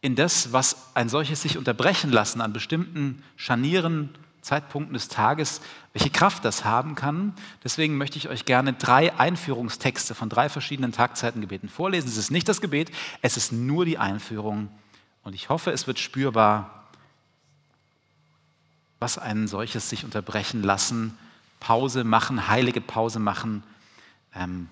in 0.02 0.16
das, 0.16 0.54
was 0.54 0.96
ein 0.96 1.10
solches 1.10 1.42
sich 1.42 1.58
unterbrechen 1.58 2.10
lassen 2.10 2.42
an 2.42 2.54
bestimmten 2.54 3.22
Scharnieren, 3.36 4.10
Zeitpunkten 4.42 4.94
des 4.94 5.10
Tages, 5.10 5.62
welche 5.92 6.10
Kraft 6.10 6.46
das 6.46 6.64
haben 6.64 6.96
kann. 6.96 7.34
Deswegen 7.64 7.98
möchte 7.98 8.18
ich 8.18 8.30
euch 8.30 8.46
gerne 8.46 8.74
drei 8.74 9.14
Einführungstexte 9.20 10.16
von 10.16 10.30
drei 10.30 10.48
verschiedenen 10.48 10.94
Tagzeitengebeten 10.94 11.68
vorlesen. 11.68 12.08
Es 12.08 12.18
ist 12.18 12.32
nicht 12.32 12.48
das 12.48 12.62
Gebet, 12.62 12.92
es 13.22 13.36
ist 13.36 13.52
nur 13.52 13.84
die 13.84 13.98
Einführung. 13.98 14.70
Und 15.24 15.34
ich 15.34 15.50
hoffe, 15.50 15.72
es 15.72 15.88
wird 15.88 16.00
spürbar, 16.00 16.86
was 19.00 19.18
ein 19.18 19.48
solches 19.48 19.90
sich 19.90 20.04
unterbrechen 20.04 20.64
lassen, 20.64 21.18
Pause 21.60 22.04
machen, 22.04 22.48
heilige 22.48 22.82
Pause 22.82 23.20
machen 23.20 23.64
ähm, 24.36 24.70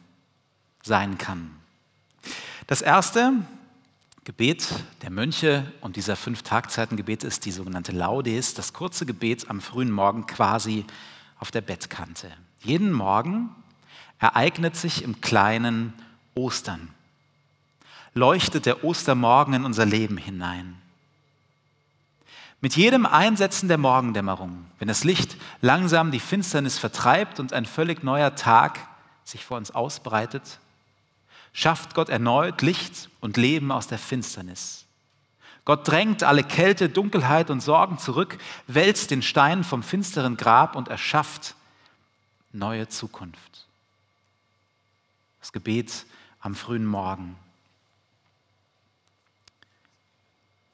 sein 0.84 1.18
kann. 1.18 1.52
Das 2.68 2.82
erste 2.82 3.34
Gebet 4.24 4.68
der 5.04 5.10
Mönche 5.10 5.72
und 5.80 5.96
dieser 5.96 6.18
fünf 6.18 6.44
Tagzeitengebet 6.44 7.24
ist 7.24 7.46
die 7.46 7.52
sogenannte 7.52 7.94
Laudes, 7.94 8.54
das 8.54 8.74
kurze 8.74 9.06
Gebet 9.06 9.50
am 9.50 9.62
frühen 9.62 9.92
Morgen 9.92 10.28
quasi 10.28 10.86
auf 11.40 11.52
der 11.52 11.62
Bettkante. 11.62 12.30
Jeden 12.60 12.92
Morgen 12.92 13.56
ereignet 14.20 14.76
sich 14.76 15.04
im 15.04 15.22
Kleinen 15.22 15.94
Ostern. 16.36 16.90
Leuchtet 18.18 18.66
der 18.66 18.84
Ostermorgen 18.84 19.54
in 19.54 19.64
unser 19.64 19.86
Leben 19.86 20.18
hinein. 20.18 20.76
Mit 22.62 22.76
jedem 22.76 23.06
Einsetzen 23.06 23.68
der 23.68 23.78
Morgendämmerung, 23.78 24.66
wenn 24.80 24.88
das 24.88 25.04
Licht 25.04 25.38
langsam 25.62 26.10
die 26.10 26.20
Finsternis 26.20 26.80
vertreibt 26.80 27.40
und 27.40 27.54
ein 27.54 27.66
völlig 27.66 28.04
neuer 28.04 28.34
Tag 28.36 28.80
sich 29.24 29.46
vor 29.46 29.58
uns 29.58 29.70
ausbreitet, 29.70 30.60
schafft 31.54 31.94
Gott 31.94 32.10
erneut 32.10 32.64
Licht 32.64 33.10
und 33.22 33.38
Leben 33.38 33.72
aus 33.72 33.86
der 33.86 34.00
Finsternis. 34.00 34.86
Gott 35.64 35.88
drängt 35.88 36.24
alle 36.24 36.44
Kälte, 36.44 36.90
Dunkelheit 36.90 37.52
und 37.52 37.62
Sorgen 37.62 38.00
zurück, 38.00 38.40
wälzt 38.66 39.12
den 39.12 39.22
Stein 39.22 39.64
vom 39.64 39.84
finsteren 39.84 40.38
Grab 40.38 40.76
und 40.76 40.88
erschafft 40.88 41.54
neue 42.52 42.88
Zukunft. 42.88 43.68
Das 45.40 45.52
Gebet 45.52 46.06
am 46.40 46.56
frühen 46.56 46.86
Morgen. 46.86 47.36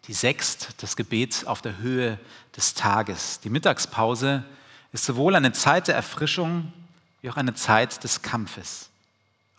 Die 0.07 0.13
Sext, 0.13 0.69
das 0.77 0.95
Gebet 0.95 1.47
auf 1.47 1.61
der 1.61 1.77
Höhe 1.77 2.19
des 2.55 2.73
Tages. 2.73 3.39
Die 3.39 3.49
Mittagspause 3.49 4.43
ist 4.91 5.05
sowohl 5.05 5.35
eine 5.35 5.53
Zeit 5.53 5.87
der 5.87 5.95
Erfrischung 5.95 6.73
wie 7.21 7.29
auch 7.29 7.37
eine 7.37 7.53
Zeit 7.53 8.03
des 8.03 8.21
Kampfes. 8.21 8.89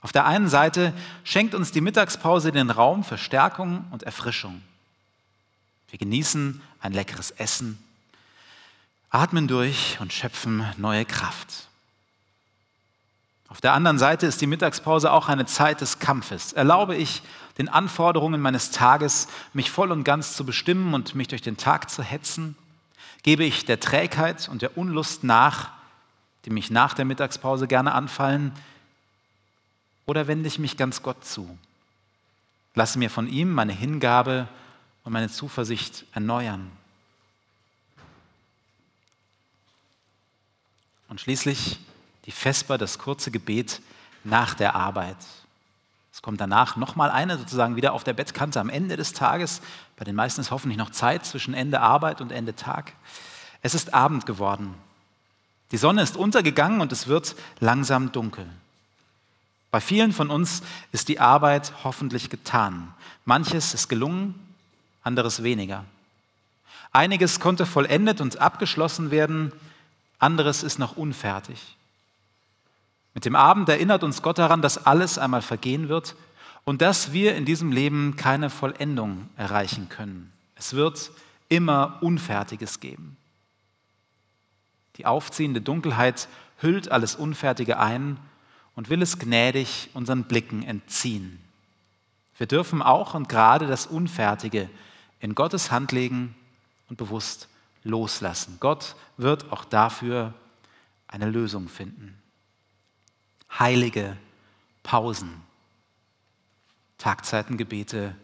Auf 0.03 0.13
der 0.13 0.27
einen 0.27 0.49
Seite 0.49 0.93
schenkt 1.25 1.55
uns 1.55 1.73
die 1.73 1.81
Mittagspause 1.81 2.53
den 2.53 2.71
Raum 2.71 3.05
für 3.05 3.17
Stärkung 3.17 3.87
und 3.91 4.03
Erfrischung. 4.03 4.61
Wir 5.89 5.99
genießen 5.99 6.61
ein 6.81 6.93
leckeres 6.93 7.31
Essen, 7.31 7.83
atmen 9.09 9.49
durch 9.49 9.97
und 10.01 10.13
schöpfen 10.13 10.67
neue 10.77 11.07
Kraft. 11.07 11.69
Auf 13.49 13.63
der 13.63 13.73
anderen 13.73 13.99
Seite 13.99 14.27
ist 14.27 14.43
die 14.43 14.47
Mittagspause 14.47 15.11
auch 15.11 15.29
eine 15.29 15.47
Zeit 15.47 15.81
des 15.81 16.01
Kampfes. 16.01 16.53
Erlaube 16.53 16.97
ich 16.97 17.23
den 17.59 17.69
Anforderungen 17.69 18.41
meines 18.41 18.71
Tages, 18.71 19.29
mich 19.53 19.71
voll 19.71 19.93
und 19.93 20.05
ganz 20.05 20.37
zu 20.37 20.45
bestimmen 20.45 20.95
und 20.95 21.15
mich 21.15 21.29
durch 21.29 21.43
den 21.43 21.57
Tag 21.57 21.91
zu 21.91 22.03
hetzen? 22.03 22.57
Gebe 23.23 23.45
ich 23.45 23.65
der 23.65 23.81
Trägheit 23.81 24.49
und 24.49 24.63
der 24.63 24.77
Unlust 24.77 25.25
nach, 25.25 25.71
die 26.45 26.51
mich 26.51 26.71
nach 26.71 26.95
der 26.95 27.05
Mittagspause 27.05 27.67
gerne 27.67 27.93
anfallen? 27.93 28.53
Oder 30.07 30.27
wende 30.27 30.49
ich 30.49 30.59
mich 30.59 30.77
ganz 30.77 31.03
Gott 31.03 31.25
zu? 31.25 31.59
Lasse 32.75 32.99
mir 32.99 33.09
von 33.09 33.29
ihm 33.29 33.53
meine 33.53 33.73
Hingabe 33.73 34.49
und 35.05 35.13
meine 35.13 35.31
Zuversicht 35.31 36.05
erneuern. 36.13 36.71
Und 41.09 41.21
schließlich 41.21 41.79
die 42.27 42.33
Vesper, 42.33 42.79
das 42.79 42.99
kurze 42.99 43.31
Gebet 43.31 43.81
nach 44.25 44.55
der 44.55 44.75
Arbeit. 44.75 45.17
Es 46.15 46.23
kommt 46.23 46.41
danach 46.41 46.77
nochmal 46.77 47.11
eine, 47.11 47.37
sozusagen 47.37 47.75
wieder 47.75 47.93
auf 47.93 48.05
der 48.05 48.13
Bettkante 48.13 48.61
am 48.61 48.69
Ende 48.69 48.97
des 48.97 49.15
Tages. 49.15 49.61
Bei 49.97 50.05
den 50.05 50.15
meisten 50.15 50.41
ist 50.41 50.53
hoffentlich 50.53 50.79
noch 50.79 50.91
Zeit 50.91 51.27
zwischen 51.27 51.55
Ende 51.55 51.81
Arbeit 51.81 52.21
und 52.21 52.31
Ende 52.31 52.55
Tag. 52.55 52.93
Es 53.63 53.75
ist 53.75 53.95
Abend 53.95 54.25
geworden. 54.25 54.77
Die 55.73 55.77
Sonne 55.77 56.03
ist 56.03 56.17
untergegangen 56.17 56.81
und 56.81 56.93
es 56.93 57.09
wird 57.09 57.35
langsam 57.59 58.13
dunkel. 58.13 58.47
Bei 59.73 59.81
vielen 59.81 60.13
von 60.13 60.31
uns 60.31 60.63
ist 60.93 61.09
die 61.09 61.19
Arbeit 61.19 61.73
hoffentlich 61.83 62.31
getan. 62.31 62.95
Manches 63.25 63.75
ist 63.75 63.89
gelungen, 63.89 64.37
anderes 65.03 65.43
weniger. 65.43 65.85
Einiges 66.93 67.41
konnte 67.41 67.67
vollendet 67.67 68.21
und 68.21 68.41
abgeschlossen 68.41 69.11
werden, 69.11 69.51
anderes 70.21 70.63
ist 70.63 70.79
noch 70.79 70.97
unfertig. 70.97 71.77
Mit 73.15 73.25
dem 73.25 73.37
Abend 73.37 73.69
erinnert 73.69 74.03
uns 74.03 74.23
Gott 74.23 74.39
daran, 74.39 74.61
dass 74.61 74.87
alles 74.87 75.19
einmal 75.19 75.43
vergehen 75.43 75.89
wird 75.89 76.17
und 76.65 76.83
dass 76.83 77.13
wir 77.13 77.37
in 77.37 77.45
diesem 77.45 77.71
Leben 77.71 78.17
keine 78.17 78.51
Vollendung 78.51 79.29
erreichen 79.37 79.89
können. 79.89 80.33
Es 80.57 80.75
wird 80.75 81.13
immer 81.49 81.99
Unfertiges 82.01 82.81
geben. 82.81 83.17
Die 84.97 85.07
aufziehende 85.07 85.61
Dunkelheit 85.61 86.29
hüllt 86.59 86.91
alles 86.91 87.15
Unfertige 87.15 87.79
ein 87.79 88.17
und 88.75 88.91
will 88.91 89.03
es 89.03 89.19
gnädig 89.19 89.91
unseren 89.95 90.25
Blicken 90.25 90.63
entziehen. 90.63 91.39
Wir 92.37 92.47
dürfen 92.47 92.83
auch 92.83 93.15
und 93.15 93.29
gerade 93.29 93.67
das 93.67 93.87
Unfertige 93.87 94.69
in 95.21 95.35
Gottes 95.35 95.71
Hand 95.71 95.93
legen 95.93 96.35
und 96.89 96.97
bewusst 96.97 97.49
loslassen. 97.85 98.57
Gott 98.61 98.97
wird 99.17 99.53
auch 99.53 99.65
dafür 99.65 100.35
eine 101.07 101.31
Lösung 101.31 101.69
finden. 101.69 102.21
Heilige 103.59 104.17
Pausen, 104.83 105.43
Tagzeitengebete, 106.99 108.15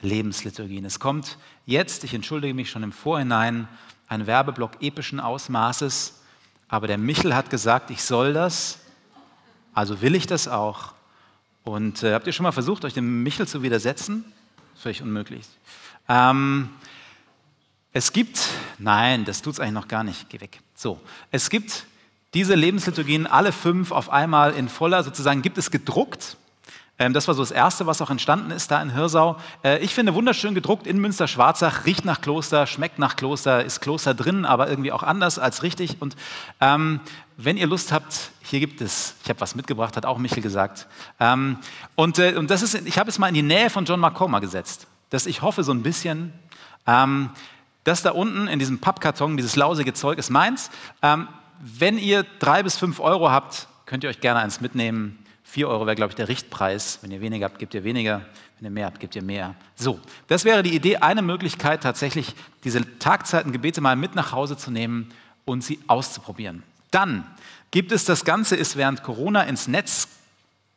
Lebensliturgien. 0.00 0.84
Es 0.84 1.00
kommt 1.00 1.38
jetzt, 1.64 2.04
ich 2.04 2.14
entschuldige 2.14 2.54
mich 2.54 2.70
schon 2.70 2.82
im 2.82 2.92
Vorhinein, 2.92 3.68
ein 4.08 4.26
Werbeblock 4.26 4.82
epischen 4.82 5.20
Ausmaßes, 5.20 6.20
aber 6.68 6.86
der 6.86 6.98
Michel 6.98 7.34
hat 7.34 7.50
gesagt, 7.50 7.90
ich 7.90 8.02
soll 8.02 8.32
das 8.32 8.80
also 9.76 10.00
will 10.00 10.14
ich 10.14 10.26
das 10.26 10.48
auch. 10.48 10.94
Und 11.62 12.02
äh, 12.02 12.14
habt 12.14 12.26
ihr 12.26 12.32
schon 12.32 12.44
mal 12.44 12.52
versucht, 12.52 12.86
euch 12.86 12.94
dem 12.94 13.22
Michel 13.22 13.46
zu 13.46 13.62
widersetzen? 13.62 14.24
Völlig 14.74 15.02
unmöglich. 15.02 15.46
Ähm, 16.08 16.70
es 17.92 18.10
gibt, 18.10 18.48
nein, 18.78 19.26
das 19.26 19.42
tut 19.42 19.52
es 19.52 19.60
eigentlich 19.60 19.74
noch 19.74 19.88
gar 19.88 20.02
nicht, 20.02 20.30
geh 20.30 20.40
weg. 20.40 20.60
So, 20.74 20.98
es 21.30 21.50
gibt 21.50 21.84
diese 22.36 22.54
Lebensliturgien, 22.54 23.26
alle 23.26 23.50
fünf 23.50 23.92
auf 23.92 24.10
einmal 24.10 24.52
in 24.52 24.68
voller, 24.68 25.02
sozusagen 25.02 25.40
gibt 25.40 25.56
es 25.56 25.70
gedruckt. 25.70 26.36
Ähm, 26.98 27.14
das 27.14 27.28
war 27.28 27.34
so 27.34 27.40
das 27.40 27.50
Erste, 27.50 27.86
was 27.86 28.02
auch 28.02 28.10
entstanden 28.10 28.50
ist 28.50 28.70
da 28.70 28.82
in 28.82 28.92
Hirsau. 28.92 29.38
Äh, 29.64 29.78
ich 29.78 29.94
finde 29.94 30.12
wunderschön 30.12 30.54
gedruckt 30.54 30.86
in 30.86 30.98
Münster-Schwarzach, 30.98 31.86
riecht 31.86 32.04
nach 32.04 32.20
Kloster, 32.20 32.66
schmeckt 32.66 32.98
nach 32.98 33.16
Kloster, 33.16 33.64
ist 33.64 33.80
Kloster 33.80 34.12
drin, 34.12 34.44
aber 34.44 34.68
irgendwie 34.68 34.92
auch 34.92 35.02
anders 35.02 35.38
als 35.38 35.62
richtig. 35.62 35.96
Und 36.00 36.14
ähm, 36.60 37.00
wenn 37.38 37.56
ihr 37.56 37.66
Lust 37.66 37.90
habt, 37.90 38.32
hier 38.42 38.60
gibt 38.60 38.82
es, 38.82 39.14
ich 39.24 39.30
habe 39.30 39.40
was 39.40 39.54
mitgebracht, 39.54 39.96
hat 39.96 40.04
auch 40.04 40.18
Michel 40.18 40.42
gesagt. 40.42 40.88
Ähm, 41.18 41.56
und, 41.94 42.18
äh, 42.18 42.34
und 42.34 42.50
das 42.50 42.60
ist, 42.60 42.74
ich 42.86 42.98
habe 42.98 43.08
es 43.08 43.18
mal 43.18 43.28
in 43.28 43.34
die 43.34 43.40
Nähe 43.40 43.70
von 43.70 43.86
John 43.86 43.98
Marcoma 43.98 44.40
gesetzt, 44.40 44.86
dass 45.08 45.24
ich 45.24 45.40
hoffe 45.40 45.64
so 45.64 45.72
ein 45.72 45.82
bisschen, 45.82 46.34
ähm, 46.86 47.30
das 47.84 48.02
da 48.02 48.10
unten 48.10 48.46
in 48.46 48.58
diesem 48.58 48.78
Pappkarton, 48.78 49.38
dieses 49.38 49.56
lausige 49.56 49.94
Zeug 49.94 50.18
ist 50.18 50.28
meins. 50.28 50.70
Ähm, 51.00 51.28
wenn 51.60 51.98
ihr 51.98 52.24
drei 52.38 52.62
bis 52.62 52.76
fünf 52.76 53.00
Euro 53.00 53.30
habt, 53.30 53.68
könnt 53.86 54.04
ihr 54.04 54.10
euch 54.10 54.20
gerne 54.20 54.40
eins 54.40 54.60
mitnehmen 54.60 55.18
4 55.46 55.68
Euro 55.68 55.86
wäre, 55.86 55.94
glaube 55.94 56.10
ich, 56.10 56.16
der 56.16 56.28
Richtpreis. 56.28 56.98
Wenn 57.02 57.12
ihr 57.12 57.20
weniger 57.20 57.46
habt, 57.46 57.58
gebt 57.58 57.72
ihr 57.72 57.84
weniger. 57.84 58.20
Wenn 58.58 58.66
ihr 58.66 58.70
mehr 58.70 58.86
habt, 58.86 59.00
gebt 59.00 59.14
ihr 59.14 59.22
mehr. 59.22 59.54
So, 59.76 60.00
das 60.26 60.44
wäre 60.44 60.62
die 60.62 60.74
Idee, 60.74 60.98
eine 60.98 61.22
Möglichkeit, 61.22 61.82
tatsächlich 61.82 62.34
diese 62.64 62.98
Tagzeitengebete 62.98 63.80
mal 63.80 63.96
mit 63.96 64.14
nach 64.16 64.32
Hause 64.32 64.56
zu 64.56 64.70
nehmen 64.70 65.08
und 65.44 65.62
sie 65.62 65.78
auszuprobieren. 65.86 66.62
Dann 66.90 67.26
gibt 67.70 67.92
es, 67.92 68.04
das 68.04 68.24
Ganze 68.24 68.56
ist 68.56 68.76
während 68.76 69.02
Corona 69.02 69.44
ins 69.44 69.68
Netz 69.68 70.08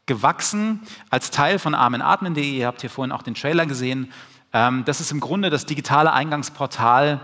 gewachsen 0.05 0.81
als 1.09 1.31
Teil 1.31 1.57
von 1.57 1.73
armenatmen.de. 1.73 2.43
Ihr 2.43 2.67
habt 2.67 2.81
hier 2.81 2.89
vorhin 2.89 3.11
auch 3.11 3.23
den 3.23 3.35
Trailer 3.35 3.65
gesehen. 3.65 4.13
Ähm, 4.53 4.85
das 4.85 5.01
ist 5.01 5.11
im 5.11 5.19
Grunde 5.19 5.49
das 5.49 5.65
digitale 5.65 6.13
Eingangsportal 6.13 7.19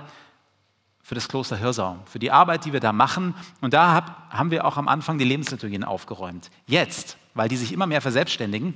für 1.06 1.14
das 1.14 1.28
Kloster 1.28 1.56
Hirsau, 1.56 2.00
für 2.06 2.18
die 2.18 2.32
Arbeit, 2.32 2.66
die 2.66 2.74
wir 2.74 2.80
da 2.80 2.92
machen. 2.92 3.36
Und 3.62 3.76
da 3.76 4.26
haben 4.32 4.50
wir 4.50 4.66
auch 4.66 4.76
am 4.76 4.88
Anfang 4.88 5.20
die 5.20 5.24
Lebensliturgien 5.24 5.84
aufgeräumt. 5.84 6.50
Jetzt, 6.66 7.18
weil 7.36 7.48
die 7.48 7.58
sich 7.58 7.72
immer 7.72 7.86
mehr 7.86 8.02
verselbstständigen. 8.02 8.74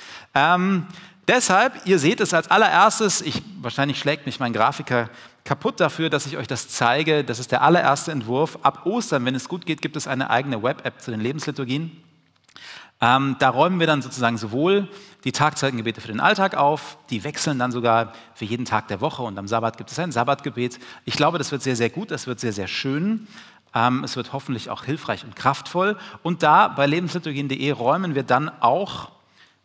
ähm, 0.36 0.86
deshalb, 1.26 1.84
ihr 1.84 1.98
seht 1.98 2.20
es 2.20 2.32
als 2.32 2.48
allererstes, 2.48 3.22
ich, 3.22 3.42
wahrscheinlich 3.60 3.98
schlägt 3.98 4.24
mich 4.24 4.38
mein 4.38 4.52
Grafiker 4.52 5.10
kaputt 5.42 5.80
dafür, 5.80 6.10
dass 6.10 6.26
ich 6.26 6.36
euch 6.36 6.46
das 6.46 6.68
zeige. 6.68 7.24
Das 7.24 7.40
ist 7.40 7.50
der 7.50 7.62
allererste 7.62 8.12
Entwurf. 8.12 8.56
Ab 8.62 8.86
Ostern, 8.86 9.24
wenn 9.24 9.34
es 9.34 9.48
gut 9.48 9.66
geht, 9.66 9.82
gibt 9.82 9.96
es 9.96 10.06
eine 10.06 10.30
eigene 10.30 10.62
Web-App 10.62 11.00
zu 11.00 11.10
den 11.10 11.20
Lebensliturgien. 11.20 11.90
Ähm, 13.00 13.34
da 13.40 13.48
räumen 13.48 13.80
wir 13.80 13.88
dann 13.88 14.00
sozusagen 14.00 14.38
sowohl 14.38 14.88
die 15.24 15.32
Tagzeitengebete 15.32 16.00
für 16.00 16.08
den 16.08 16.20
Alltag 16.20 16.54
auf, 16.54 16.98
die 17.10 17.24
wechseln 17.24 17.58
dann 17.58 17.72
sogar 17.72 18.12
für 18.34 18.44
jeden 18.44 18.66
Tag 18.66 18.88
der 18.88 19.00
Woche 19.00 19.22
und 19.22 19.38
am 19.38 19.48
Sabbat 19.48 19.78
gibt 19.78 19.90
es 19.90 19.98
ein 19.98 20.12
Sabbatgebet. 20.12 20.78
Ich 21.06 21.16
glaube, 21.16 21.38
das 21.38 21.50
wird 21.50 21.62
sehr, 21.62 21.76
sehr 21.76 21.90
gut, 21.90 22.10
das 22.10 22.26
wird 22.26 22.40
sehr, 22.40 22.52
sehr 22.52 22.68
schön. 22.68 23.26
Ähm, 23.74 24.04
es 24.04 24.16
wird 24.16 24.32
hoffentlich 24.32 24.70
auch 24.70 24.84
hilfreich 24.84 25.24
und 25.24 25.34
kraftvoll. 25.34 25.98
Und 26.22 26.42
da 26.42 26.68
bei 26.68 26.86
lebensliturgien.de 26.86 27.70
räumen 27.72 28.14
wir 28.14 28.22
dann 28.22 28.50
auch 28.60 29.10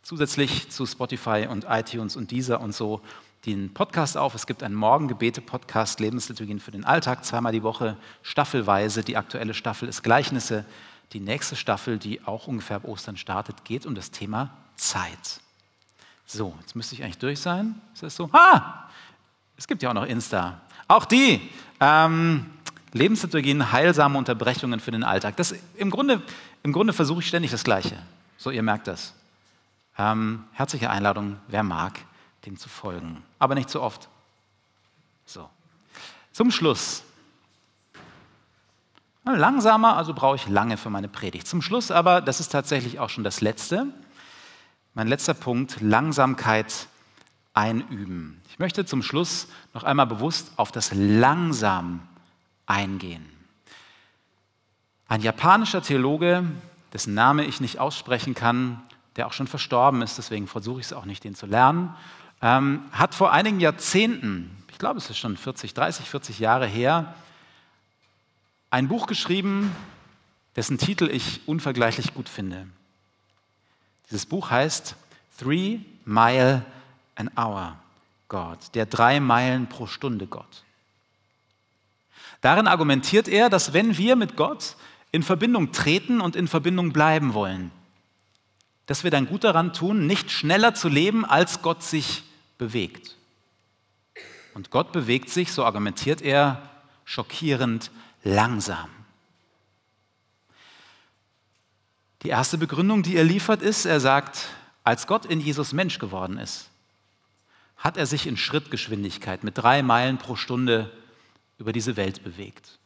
zusätzlich 0.01 0.69
zu 0.69 0.85
Spotify 0.85 1.47
und 1.49 1.65
iTunes 1.69 2.15
und 2.15 2.31
dieser 2.31 2.61
und 2.61 2.73
so 2.73 3.01
den 3.45 3.73
Podcast 3.73 4.17
auf. 4.17 4.35
Es 4.35 4.47
gibt 4.47 4.63
einen 4.63 4.75
Morgengebete-Podcast, 4.75 5.99
Lebensliturgien 5.99 6.59
für 6.59 6.71
den 6.71 6.85
Alltag, 6.85 7.23
zweimal 7.25 7.51
die 7.51 7.63
Woche, 7.63 7.97
staffelweise. 8.21 9.03
Die 9.03 9.17
aktuelle 9.17 9.53
Staffel 9.53 9.87
ist 9.87 10.03
Gleichnisse. 10.03 10.65
Die 11.13 11.19
nächste 11.19 11.55
Staffel, 11.55 11.97
die 11.97 12.25
auch 12.25 12.47
ungefähr 12.47 12.77
ab 12.77 12.85
Ostern 12.85 13.17
startet, 13.17 13.65
geht 13.65 13.85
um 13.85 13.95
das 13.95 14.11
Thema 14.11 14.51
Zeit. 14.75 15.41
So, 16.31 16.55
jetzt 16.59 16.75
müsste 16.75 16.93
ich 16.93 17.03
eigentlich 17.03 17.17
durch 17.17 17.39
sein. 17.39 17.81
Ist 17.91 18.03
das 18.03 18.15
so? 18.15 18.29
Ah, 18.31 18.87
es 19.57 19.67
gibt 19.67 19.81
ja 19.81 19.89
auch 19.89 19.95
noch 19.95 20.05
Insta. 20.05 20.61
Auch 20.87 21.05
die. 21.05 21.49
Ähm, 21.79 22.45
Lebensliturgien, 22.91 23.71
heilsame 23.71 24.15
Unterbrechungen 24.15 24.79
für 24.79 24.91
den 24.91 25.03
Alltag. 25.03 25.37
Das, 25.37 25.55
im, 25.75 25.89
Grunde, 25.89 26.21
Im 26.61 26.71
Grunde 26.71 26.93
versuche 26.93 27.21
ich 27.21 27.27
ständig 27.27 27.49
das 27.49 27.63
Gleiche. 27.63 27.97
So, 28.37 28.51
ihr 28.51 28.61
merkt 28.61 28.87
das. 28.87 29.15
Ähm, 29.97 30.43
herzliche 30.53 30.91
Einladung, 30.91 31.37
wer 31.47 31.63
mag, 31.63 31.99
dem 32.45 32.57
zu 32.57 32.69
folgen. 32.69 33.23
Aber 33.39 33.55
nicht 33.55 33.71
zu 33.71 33.81
oft. 33.81 34.07
So. 35.25 35.49
Zum 36.31 36.51
Schluss. 36.51 37.01
Langsamer, 39.25 39.97
also 39.97 40.13
brauche 40.13 40.35
ich 40.35 40.47
lange 40.47 40.77
für 40.77 40.91
meine 40.91 41.07
Predigt. 41.07 41.47
Zum 41.47 41.63
Schluss 41.63 41.89
aber, 41.89 42.21
das 42.21 42.39
ist 42.39 42.49
tatsächlich 42.49 42.99
auch 42.99 43.09
schon 43.09 43.23
das 43.23 43.41
Letzte, 43.41 43.87
mein 44.99 45.07
letzter 45.07 45.33
Punkt, 45.33 45.79
Langsamkeit 45.79 46.89
einüben. 47.53 48.41
Ich 48.49 48.59
möchte 48.59 48.85
zum 48.85 49.01
Schluss 49.01 49.47
noch 49.73 49.85
einmal 49.85 50.07
bewusst 50.07 50.51
auf 50.57 50.73
das 50.73 50.91
langsam 50.93 52.01
eingehen. 52.65 53.25
Ein 55.07 55.21
japanischer 55.21 55.81
Theologe, 55.81 56.43
dessen 56.91 57.13
Name 57.13 57.45
ich 57.45 57.62
nicht 57.62 57.79
aussprechen 57.79 58.33
kann, 58.33 58.81
der 59.15 59.27
auch 59.27 59.31
schon 59.31 59.47
verstorben 59.47 60.01
ist, 60.01 60.17
deswegen 60.17 60.47
versuche 60.47 60.81
ich 60.81 60.88
es 60.88 60.91
auch 60.91 61.05
nicht, 61.05 61.23
den 61.23 61.33
zu 61.33 61.45
lernen, 61.45 61.95
ähm, 62.41 62.81
hat 62.91 63.15
vor 63.15 63.31
einigen 63.31 63.62
Jahrzehnten, 63.62 64.51
ich 64.69 64.79
glaube 64.79 64.97
es 64.97 65.09
ist 65.09 65.17
schon 65.17 65.38
40, 65.38 65.73
30, 65.73 66.09
40 66.09 66.39
Jahre 66.39 66.67
her, 66.67 67.15
ein 68.69 68.89
Buch 68.89 69.07
geschrieben, 69.07 69.73
dessen 70.57 70.77
Titel 70.77 71.09
ich 71.09 71.39
unvergleichlich 71.47 72.13
gut 72.13 72.27
finde. 72.27 72.67
Dieses 74.09 74.25
Buch 74.25 74.49
heißt 74.49 74.95
Three 75.37 75.79
Mile 76.05 76.65
an 77.15 77.29
Hour 77.37 77.77
God, 78.27 78.57
der 78.75 78.85
drei 78.85 79.19
Meilen 79.19 79.67
pro 79.67 79.87
Stunde 79.87 80.27
Gott. 80.27 80.63
Darin 82.41 82.67
argumentiert 82.67 83.27
er, 83.27 83.49
dass 83.49 83.73
wenn 83.73 83.97
wir 83.97 84.15
mit 84.15 84.35
Gott 84.35 84.75
in 85.11 85.23
Verbindung 85.23 85.71
treten 85.71 86.21
und 86.21 86.35
in 86.35 86.47
Verbindung 86.47 86.93
bleiben 86.93 87.33
wollen, 87.33 87.71
dass 88.85 89.03
wir 89.03 89.11
dann 89.11 89.27
gut 89.27 89.43
daran 89.43 89.73
tun, 89.73 90.07
nicht 90.07 90.31
schneller 90.31 90.73
zu 90.73 90.87
leben, 90.87 91.25
als 91.25 91.61
Gott 91.61 91.83
sich 91.83 92.23
bewegt. 92.57 93.15
Und 94.53 94.71
Gott 94.71 94.91
bewegt 94.91 95.29
sich, 95.29 95.51
so 95.51 95.63
argumentiert 95.63 96.21
er, 96.21 96.69
schockierend 97.05 97.91
langsam. 98.23 98.89
Die 102.23 102.29
erste 102.29 102.58
Begründung, 102.58 103.03
die 103.03 103.15
er 103.15 103.23
liefert, 103.23 103.62
ist, 103.62 103.86
er 103.86 103.99
sagt, 103.99 104.49
als 104.84 105.08
Gott 105.08 105.25
in 105.25 105.39
Jesus 105.39 105.71
Mensch 105.73 105.99
geworden 105.99 106.38
ist, 106.38 106.69
hat 107.77 107.95
er 107.95 108.05
sich 108.05 108.27
in 108.27 108.36
Schrittgeschwindigkeit 108.36 109.43
mit 109.43 109.58
drei 109.58 109.82
Meilen 109.84 110.17
pro 110.17 110.36
Stunde 110.36 110.91
über 111.58 111.71
diese 111.71 111.95
Welt 111.95 112.23
bewegt. 112.23 112.77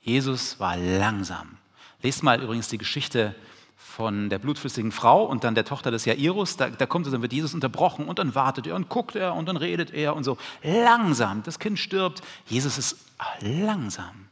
Jesus 0.00 0.60
war 0.60 0.76
langsam. 0.76 1.56
Lest 2.02 2.22
mal 2.22 2.40
übrigens 2.40 2.68
die 2.68 2.78
Geschichte 2.78 3.34
von 3.76 4.28
der 4.28 4.38
blutflüssigen 4.38 4.92
Frau 4.92 5.24
und 5.24 5.42
dann 5.42 5.54
der 5.54 5.64
Tochter 5.64 5.90
des 5.90 6.04
Jairus. 6.04 6.56
Da, 6.56 6.70
da 6.70 6.86
kommt 6.86 7.06
es, 7.06 7.12
dann 7.12 7.22
wird 7.22 7.32
Jesus 7.32 7.54
unterbrochen 7.54 8.06
und 8.06 8.18
dann 8.18 8.34
wartet 8.34 8.66
er 8.66 8.76
und 8.76 8.88
guckt 8.88 9.16
er 9.16 9.34
und 9.34 9.46
dann 9.46 9.56
redet 9.56 9.92
er 9.92 10.14
und 10.14 10.22
so. 10.22 10.38
Langsam. 10.62 11.42
Das 11.42 11.58
Kind 11.58 11.78
stirbt. 11.78 12.22
Jesus 12.46 12.78
ist 12.78 12.98
langsam. 13.40 14.28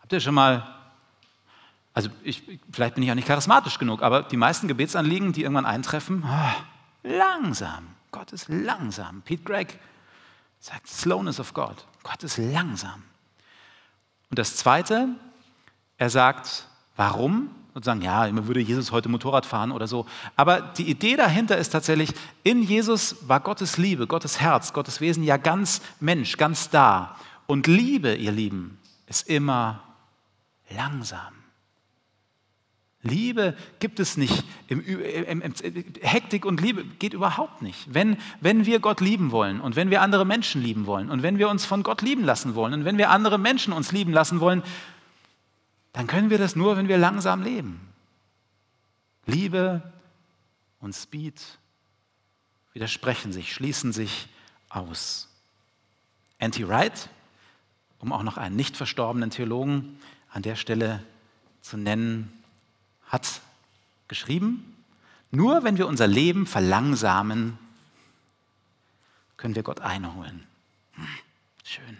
Habt 0.00 0.12
ihr 0.12 0.20
schon 0.20 0.34
mal, 0.34 0.66
also 1.94 2.10
ich, 2.24 2.42
vielleicht 2.72 2.96
bin 2.96 3.04
ich 3.04 3.10
auch 3.10 3.14
nicht 3.14 3.28
charismatisch 3.28 3.78
genug, 3.78 4.02
aber 4.02 4.24
die 4.24 4.36
meisten 4.36 4.66
Gebetsanliegen, 4.66 5.32
die 5.32 5.42
irgendwann 5.42 5.64
eintreffen, 5.64 6.24
oh, 6.26 7.08
langsam. 7.08 7.86
Gott 8.10 8.32
ist 8.32 8.48
langsam. 8.48 9.22
Pete 9.22 9.44
Gregg 9.44 9.74
sagt 10.58 10.88
Slowness 10.88 11.38
of 11.38 11.54
God. 11.54 11.86
Gott 12.02 12.22
ist 12.24 12.36
langsam. 12.36 13.04
Und 14.30 14.38
das 14.38 14.56
Zweite, 14.56 15.08
er 15.96 16.10
sagt, 16.10 16.66
warum? 16.96 17.50
Und 17.74 17.84
sagen, 17.84 18.02
ja, 18.02 18.30
man 18.30 18.46
würde 18.46 18.60
Jesus 18.60 18.92
heute 18.92 19.08
Motorrad 19.08 19.46
fahren 19.46 19.72
oder 19.72 19.86
so. 19.86 20.06
Aber 20.36 20.60
die 20.60 20.88
Idee 20.88 21.16
dahinter 21.16 21.58
ist 21.58 21.70
tatsächlich, 21.70 22.10
in 22.44 22.62
Jesus 22.62 23.28
war 23.28 23.40
Gottes 23.40 23.78
Liebe, 23.78 24.06
Gottes 24.06 24.40
Herz, 24.40 24.72
Gottes 24.72 25.00
Wesen 25.00 25.24
ja 25.24 25.36
ganz 25.36 25.80
Mensch, 26.00 26.36
ganz 26.36 26.70
da. 26.70 27.16
Und 27.46 27.66
Liebe, 27.66 28.14
ihr 28.14 28.32
Lieben, 28.32 28.78
ist 29.06 29.28
immer 29.28 29.82
langsam. 30.70 31.43
Liebe 33.04 33.54
gibt 33.80 34.00
es 34.00 34.16
nicht. 34.16 34.44
Im, 34.66 34.80
im, 34.80 35.42
im, 35.42 35.54
Hektik 36.00 36.46
und 36.46 36.60
Liebe 36.60 36.84
geht 36.84 37.12
überhaupt 37.12 37.60
nicht. 37.60 37.92
Wenn, 37.92 38.16
wenn 38.40 38.64
wir 38.64 38.80
Gott 38.80 39.00
lieben 39.00 39.30
wollen 39.30 39.60
und 39.60 39.76
wenn 39.76 39.90
wir 39.90 40.00
andere 40.00 40.24
Menschen 40.24 40.62
lieben 40.62 40.86
wollen 40.86 41.10
und 41.10 41.22
wenn 41.22 41.38
wir 41.38 41.50
uns 41.50 41.66
von 41.66 41.82
Gott 41.82 42.00
lieben 42.00 42.24
lassen 42.24 42.54
wollen 42.54 42.72
und 42.72 42.84
wenn 42.86 42.96
wir 42.96 43.10
andere 43.10 43.38
Menschen 43.38 43.74
uns 43.74 43.92
lieben 43.92 44.12
lassen 44.12 44.40
wollen, 44.40 44.62
dann 45.92 46.06
können 46.06 46.30
wir 46.30 46.38
das 46.38 46.56
nur, 46.56 46.78
wenn 46.78 46.88
wir 46.88 46.96
langsam 46.96 47.42
leben. 47.42 47.78
Liebe 49.26 49.82
und 50.80 50.94
Speed 50.94 51.40
widersprechen 52.72 53.32
sich, 53.32 53.52
schließen 53.52 53.92
sich 53.92 54.28
aus. 54.70 55.28
Anti-Wright, 56.40 57.10
um 57.98 58.12
auch 58.12 58.22
noch 58.22 58.38
einen 58.38 58.56
nicht 58.56 58.78
verstorbenen 58.78 59.28
Theologen 59.28 59.98
an 60.30 60.40
der 60.40 60.56
Stelle 60.56 61.02
zu 61.60 61.76
nennen, 61.76 62.32
hat 63.08 63.40
geschrieben, 64.08 64.74
nur 65.30 65.64
wenn 65.64 65.78
wir 65.78 65.86
unser 65.88 66.06
Leben 66.06 66.46
verlangsamen, 66.46 67.58
können 69.36 69.54
wir 69.54 69.62
Gott 69.62 69.80
einholen. 69.80 70.46
Hm, 70.94 71.08
schön. 71.64 71.98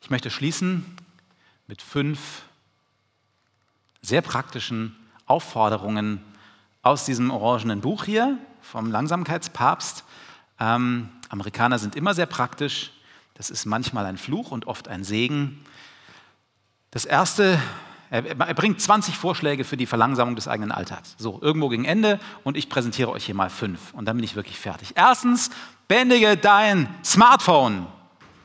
Ich 0.00 0.10
möchte 0.10 0.30
schließen 0.30 0.84
mit 1.66 1.82
fünf 1.82 2.42
sehr 4.02 4.22
praktischen 4.22 4.96
Aufforderungen 5.26 6.20
aus 6.82 7.04
diesem 7.04 7.30
orangenen 7.30 7.80
Buch 7.80 8.04
hier 8.04 8.38
vom 8.62 8.90
Langsamkeitspapst. 8.90 10.04
Ähm, 10.58 11.10
Amerikaner 11.28 11.78
sind 11.78 11.94
immer 11.94 12.14
sehr 12.14 12.26
praktisch. 12.26 12.92
Das 13.34 13.50
ist 13.50 13.66
manchmal 13.66 14.06
ein 14.06 14.18
Fluch 14.18 14.50
und 14.50 14.66
oft 14.66 14.88
ein 14.88 15.04
Segen. 15.04 15.64
Das 16.90 17.04
erste, 17.04 17.60
er 18.10 18.54
bringt 18.54 18.80
20 18.80 19.16
Vorschläge 19.16 19.62
für 19.62 19.76
die 19.76 19.86
Verlangsamung 19.86 20.34
des 20.34 20.48
eigenen 20.48 20.72
Alltags. 20.72 21.14
So, 21.16 21.38
irgendwo 21.40 21.68
gegen 21.68 21.84
Ende 21.84 22.18
und 22.42 22.56
ich 22.56 22.68
präsentiere 22.68 23.10
euch 23.10 23.24
hier 23.24 23.36
mal 23.36 23.50
fünf 23.50 23.94
und 23.94 24.06
dann 24.06 24.16
bin 24.16 24.24
ich 24.24 24.34
wirklich 24.34 24.58
fertig. 24.58 24.94
Erstens, 24.96 25.50
bändige 25.86 26.36
dein 26.36 26.92
Smartphone. 27.04 27.86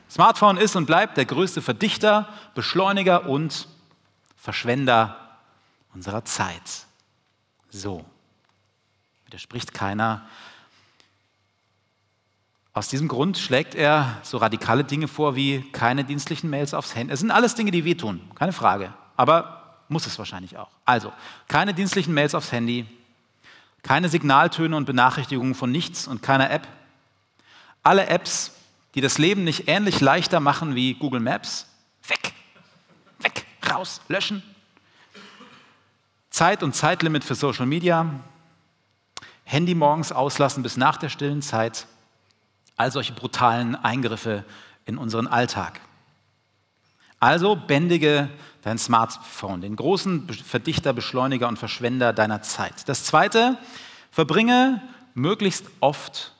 Smartphone 0.08 0.56
ist 0.56 0.76
und 0.76 0.86
bleibt 0.86 1.16
der 1.16 1.24
größte 1.24 1.62
Verdichter, 1.62 2.28
Beschleuniger 2.54 3.28
und 3.28 3.66
Verschwender 4.36 5.16
unserer 5.94 6.24
Zeit. 6.24 6.86
So, 7.68 8.04
widerspricht 9.24 9.74
keiner. 9.74 10.28
Aus 12.72 12.86
diesem 12.86 13.08
Grund 13.08 13.36
schlägt 13.36 13.74
er 13.74 14.18
so 14.22 14.36
radikale 14.36 14.84
Dinge 14.84 15.08
vor 15.08 15.34
wie 15.34 15.62
keine 15.72 16.04
dienstlichen 16.04 16.50
Mails 16.50 16.72
aufs 16.72 16.94
Handy. 16.94 17.12
Es 17.12 17.18
sind 17.18 17.32
alles 17.32 17.56
Dinge, 17.56 17.72
die 17.72 17.84
wehtun, 17.84 18.20
keine 18.36 18.52
Frage. 18.52 18.92
Aber 19.16 19.78
muss 19.88 20.06
es 20.06 20.18
wahrscheinlich 20.18 20.56
auch. 20.56 20.70
Also, 20.84 21.12
keine 21.48 21.74
dienstlichen 21.74 22.12
Mails 22.12 22.34
aufs 22.34 22.52
Handy, 22.52 22.86
keine 23.82 24.08
Signaltöne 24.08 24.76
und 24.76 24.84
Benachrichtigungen 24.84 25.54
von 25.54 25.70
nichts 25.70 26.08
und 26.08 26.22
keiner 26.22 26.50
App. 26.50 26.66
Alle 27.82 28.06
Apps, 28.08 28.52
die 28.94 29.00
das 29.00 29.18
Leben 29.18 29.44
nicht 29.44 29.68
ähnlich 29.68 30.00
leichter 30.00 30.40
machen 30.40 30.74
wie 30.74 30.94
Google 30.94 31.20
Maps, 31.20 31.68
weg, 32.08 32.32
weg, 33.20 33.46
raus, 33.70 34.00
löschen. 34.08 34.42
Zeit 36.30 36.62
und 36.62 36.74
Zeitlimit 36.74 37.24
für 37.24 37.34
Social 37.34 37.66
Media, 37.66 38.20
Handy 39.44 39.74
morgens 39.76 40.10
auslassen 40.10 40.62
bis 40.64 40.76
nach 40.76 40.96
der 40.96 41.08
stillen 41.08 41.40
Zeit, 41.40 41.86
all 42.76 42.90
solche 42.90 43.12
brutalen 43.12 43.76
Eingriffe 43.76 44.44
in 44.84 44.98
unseren 44.98 45.28
Alltag. 45.28 45.80
Also 47.20 47.56
bändige 47.56 48.28
dein 48.66 48.78
Smartphone, 48.78 49.60
den 49.60 49.76
großen 49.76 50.28
Verdichter, 50.28 50.92
Beschleuniger 50.92 51.46
und 51.46 51.56
Verschwender 51.56 52.12
deiner 52.12 52.42
Zeit. 52.42 52.88
Das 52.88 53.04
Zweite, 53.04 53.58
verbringe 54.10 54.82
möglichst 55.14 55.66
oft, 55.78 56.32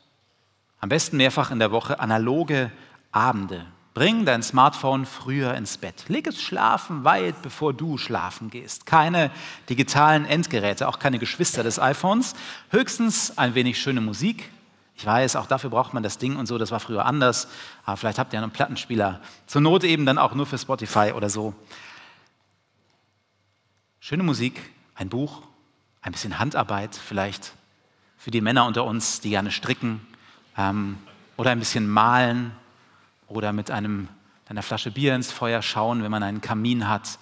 am 0.81 0.89
besten 0.89 1.19
mehrfach 1.19 1.53
in 1.53 1.61
der 1.61 1.71
Woche, 1.71 2.01
analoge 2.01 2.73
Abende. 3.13 3.65
Bring 3.95 4.25
dein 4.25 4.43
Smartphone 4.43 5.07
früher 5.07 5.55
ins 5.55 5.79
Bett. 5.79 6.07
Leg 6.09 6.27
es 6.27 6.43
schlafen 6.43 7.05
weit 7.05 7.43
bevor 7.43 7.73
du 7.73 7.97
schlafen 7.97 8.51
gehst. 8.51 8.87
Keine 8.87 9.31
digitalen 9.69 10.25
Endgeräte, 10.25 10.89
auch 10.89 10.99
keine 10.99 11.21
Geschwister 11.21 11.63
des 11.63 11.79
iPhones. 11.79 12.35
Höchstens 12.71 13.39
ein 13.39 13.55
wenig 13.55 13.81
schöne 13.81 14.01
Musik. 14.01 14.51
Ich 14.97 15.07
weiß, 15.07 15.37
auch 15.37 15.47
dafür 15.47 15.71
braucht 15.71 15.95
man 15.95 16.03
das 16.03 16.19
Ding 16.19 16.35
und 16.35 16.47
so, 16.47 16.59
das 16.59 16.73
war 16.73 16.81
früher 16.81 17.07
anders. 17.07 17.47
Aber 17.85 17.97
vielleicht 17.97 18.19
habt 18.19 18.33
ihr 18.33 18.43
einen 18.43 18.51
Plattenspieler. 18.51 19.21
Zur 19.47 19.61
Not 19.61 19.85
eben 19.85 20.07
dann 20.07 20.19
auch 20.19 20.35
nur 20.35 20.47
für 20.47 20.59
Spotify 20.59 21.13
oder 21.15 21.31
so. 21.31 21.55
Schöne 24.09 24.23
Musik, 24.23 24.63
ein 24.95 25.09
Buch, 25.09 25.43
ein 26.01 26.13
bisschen 26.13 26.39
Handarbeit 26.39 26.95
vielleicht 26.95 27.55
für 28.17 28.31
die 28.31 28.41
Männer 28.41 28.65
unter 28.65 28.85
uns, 28.85 29.21
die 29.21 29.31
gerne 29.31 29.51
stricken 29.51 30.01
ähm, 30.57 30.97
oder 31.37 31.51
ein 31.51 31.59
bisschen 31.59 31.89
malen 31.89 32.53
oder 33.27 33.53
mit 33.53 33.73
einem, 33.73 34.07
einer 34.49 34.63
Flasche 34.63 34.93
Bier 34.93 35.17
ins 35.17 35.33
Feuer 35.33 35.61
schauen, 35.61 36.05
wenn 36.05 36.13
man 36.13 36.23
einen 36.23 36.41
Kamin 36.41 36.89
hat 36.89 37.19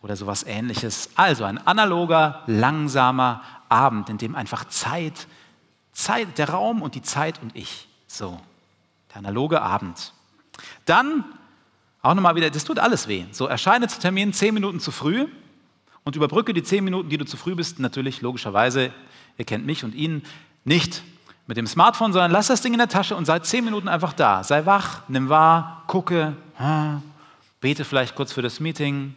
oder 0.00 0.14
sowas 0.14 0.44
ähnliches. 0.44 1.10
Also 1.16 1.42
ein 1.42 1.58
analoger, 1.66 2.44
langsamer 2.46 3.42
Abend, 3.68 4.08
in 4.08 4.18
dem 4.18 4.36
einfach 4.36 4.64
Zeit, 4.66 5.26
Zeit, 5.90 6.38
der 6.38 6.50
Raum 6.50 6.82
und 6.82 6.94
die 6.94 7.02
Zeit 7.02 7.42
und 7.42 7.56
ich. 7.56 7.88
So, 8.06 8.40
der 9.10 9.16
analoge 9.16 9.60
Abend. 9.60 10.12
Dann 10.84 11.24
auch 12.00 12.14
nochmal 12.14 12.36
wieder, 12.36 12.48
das 12.48 12.62
tut 12.62 12.78
alles 12.78 13.08
weh. 13.08 13.26
So, 13.32 13.48
erscheine 13.48 13.88
zu 13.88 13.98
Termin 13.98 14.32
zehn 14.32 14.54
Minuten 14.54 14.78
zu 14.78 14.92
früh 14.92 15.26
und 16.08 16.16
überbrücke 16.16 16.54
die 16.54 16.62
zehn 16.62 16.84
Minuten, 16.84 17.10
die 17.10 17.18
du 17.18 17.26
zu 17.26 17.36
früh 17.36 17.54
bist, 17.54 17.80
natürlich 17.80 18.22
logischerweise, 18.22 18.94
ihr 19.36 19.44
kennt 19.44 19.66
mich 19.66 19.84
und 19.84 19.94
ihn, 19.94 20.22
nicht 20.64 21.02
mit 21.46 21.58
dem 21.58 21.66
Smartphone, 21.66 22.14
sondern 22.14 22.30
lass 22.30 22.46
das 22.46 22.62
Ding 22.62 22.72
in 22.72 22.78
der 22.78 22.88
Tasche 22.88 23.14
und 23.14 23.26
sei 23.26 23.40
zehn 23.40 23.62
Minuten 23.62 23.88
einfach 23.88 24.14
da. 24.14 24.42
Sei 24.42 24.64
wach, 24.64 25.02
nimm 25.08 25.28
wahr, 25.28 25.84
gucke, 25.86 26.34
bete 27.60 27.84
vielleicht 27.84 28.14
kurz 28.14 28.32
für 28.32 28.40
das 28.40 28.58
Meeting. 28.58 29.14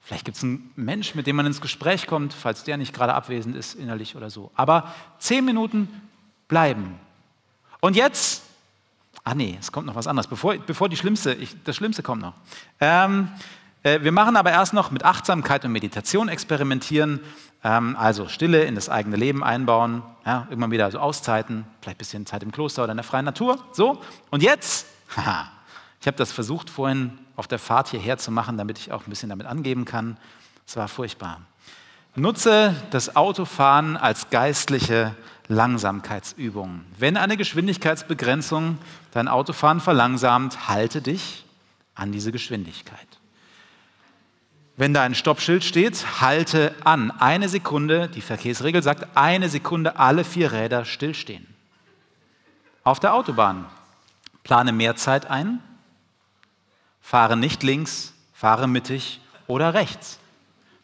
Vielleicht 0.00 0.24
gibt 0.24 0.38
es 0.38 0.42
einen 0.42 0.72
Mensch, 0.74 1.14
mit 1.14 1.26
dem 1.26 1.36
man 1.36 1.44
ins 1.44 1.60
Gespräch 1.60 2.06
kommt, 2.06 2.32
falls 2.32 2.64
der 2.64 2.78
nicht 2.78 2.94
gerade 2.94 3.12
abwesend 3.12 3.54
ist, 3.54 3.74
innerlich 3.74 4.16
oder 4.16 4.30
so. 4.30 4.50
Aber 4.54 4.90
zehn 5.18 5.44
Minuten 5.44 5.86
bleiben. 6.48 6.98
Und 7.80 7.94
jetzt, 7.94 8.42
ah 9.22 9.34
nee, 9.34 9.58
es 9.60 9.70
kommt 9.70 9.86
noch 9.86 9.96
was 9.96 10.06
anderes, 10.06 10.28
bevor, 10.28 10.56
bevor 10.56 10.88
die 10.88 10.96
Schlimmste, 10.96 11.34
ich, 11.34 11.62
das 11.64 11.76
Schlimmste 11.76 12.02
kommt 12.02 12.22
noch. 12.22 12.32
Ähm, 12.80 13.28
äh, 13.28 13.61
wir 13.82 14.12
machen 14.12 14.36
aber 14.36 14.50
erst 14.50 14.74
noch 14.74 14.90
mit 14.90 15.04
Achtsamkeit 15.04 15.64
und 15.64 15.72
Meditation 15.72 16.28
experimentieren. 16.28 17.20
Ähm, 17.64 17.96
also 17.96 18.28
Stille 18.28 18.64
in 18.64 18.74
das 18.74 18.88
eigene 18.88 19.16
Leben 19.16 19.42
einbauen, 19.44 20.02
ja, 20.26 20.46
immer 20.50 20.70
wieder 20.70 20.90
so 20.90 20.98
Auszeiten, 20.98 21.64
vielleicht 21.80 21.96
ein 21.96 21.98
bisschen 21.98 22.26
Zeit 22.26 22.42
im 22.42 22.52
Kloster 22.52 22.84
oder 22.84 22.92
in 22.92 22.96
der 22.96 23.04
freien 23.04 23.24
Natur. 23.24 23.58
So, 23.72 24.00
und 24.30 24.42
jetzt, 24.42 24.86
ich 26.00 26.06
habe 26.06 26.16
das 26.16 26.32
versucht 26.32 26.70
vorhin 26.70 27.18
auf 27.36 27.46
der 27.48 27.58
Fahrt 27.58 27.88
hierher 27.88 28.18
zu 28.18 28.30
machen, 28.30 28.56
damit 28.56 28.78
ich 28.78 28.92
auch 28.92 29.06
ein 29.06 29.10
bisschen 29.10 29.28
damit 29.28 29.46
angeben 29.46 29.84
kann. 29.84 30.16
Es 30.66 30.76
war 30.76 30.88
furchtbar. 30.88 31.40
Nutze 32.14 32.74
das 32.90 33.16
Autofahren 33.16 33.96
als 33.96 34.28
geistliche 34.28 35.14
Langsamkeitsübung. 35.48 36.82
Wenn 36.98 37.16
eine 37.16 37.36
Geschwindigkeitsbegrenzung 37.36 38.78
dein 39.12 39.28
Autofahren 39.28 39.80
verlangsamt, 39.80 40.68
halte 40.68 41.00
dich 41.00 41.46
an 41.94 42.12
diese 42.12 42.30
Geschwindigkeit. 42.30 43.11
Wenn 44.76 44.94
da 44.94 45.02
ein 45.02 45.14
Stoppschild 45.14 45.64
steht, 45.64 46.20
halte 46.20 46.74
an. 46.84 47.10
Eine 47.10 47.48
Sekunde, 47.48 48.08
die 48.08 48.22
Verkehrsregel 48.22 48.82
sagt, 48.82 49.16
eine 49.16 49.48
Sekunde 49.48 49.98
alle 49.98 50.24
vier 50.24 50.52
Räder 50.52 50.84
stillstehen. 50.84 51.46
Auf 52.84 52.98
der 52.98 53.14
Autobahn 53.14 53.66
plane 54.44 54.72
mehr 54.72 54.96
Zeit 54.96 55.26
ein, 55.26 55.60
fahre 57.00 57.36
nicht 57.36 57.62
links, 57.62 58.14
fahre 58.32 58.66
mittig 58.66 59.20
oder 59.46 59.74
rechts. 59.74 60.18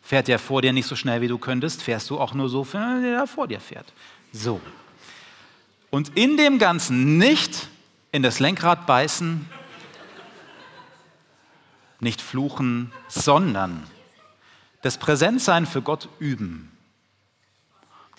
Fährt 0.03 0.29
der 0.29 0.39
vor 0.39 0.63
dir 0.63 0.73
nicht 0.73 0.87
so 0.87 0.97
schnell, 0.97 1.21
wie 1.21 1.29
du 1.29 1.39
könntest, 1.39 1.83
fährst 1.83 2.09
du 2.11 2.19
auch 2.19 2.35
nur 2.35 2.49
so, 2.49 2.67
wenn 2.73 3.03
der 3.03 3.27
vor 3.27 3.49
dir 3.49 3.61
fährt. 3.61 3.93
So. 4.33 4.61
Und 5.91 6.17
in 6.17 6.37
dem 6.37 6.59
Ganzen 6.59 7.19
nicht 7.19 7.69
in 8.13 8.23
das 8.23 8.39
Lenkrad 8.39 8.87
beißen, 8.87 9.49
nicht 12.01 12.21
fluchen, 12.21 12.93
sondern 13.09 13.83
das 14.83 14.99
Präsentsein 14.99 15.67
für 15.67 15.83
Gott 15.83 16.09
üben. 16.19 16.71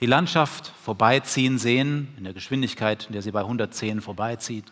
Die 0.01 0.05
Landschaft 0.05 0.71
vorbeiziehen 0.83 1.57
sehen, 1.57 2.13
in 2.17 2.23
der 2.23 2.33
Geschwindigkeit, 2.33 3.05
in 3.07 3.13
der 3.13 3.21
sie 3.21 3.31
bei 3.31 3.41
110 3.41 4.01
vorbeizieht. 4.01 4.71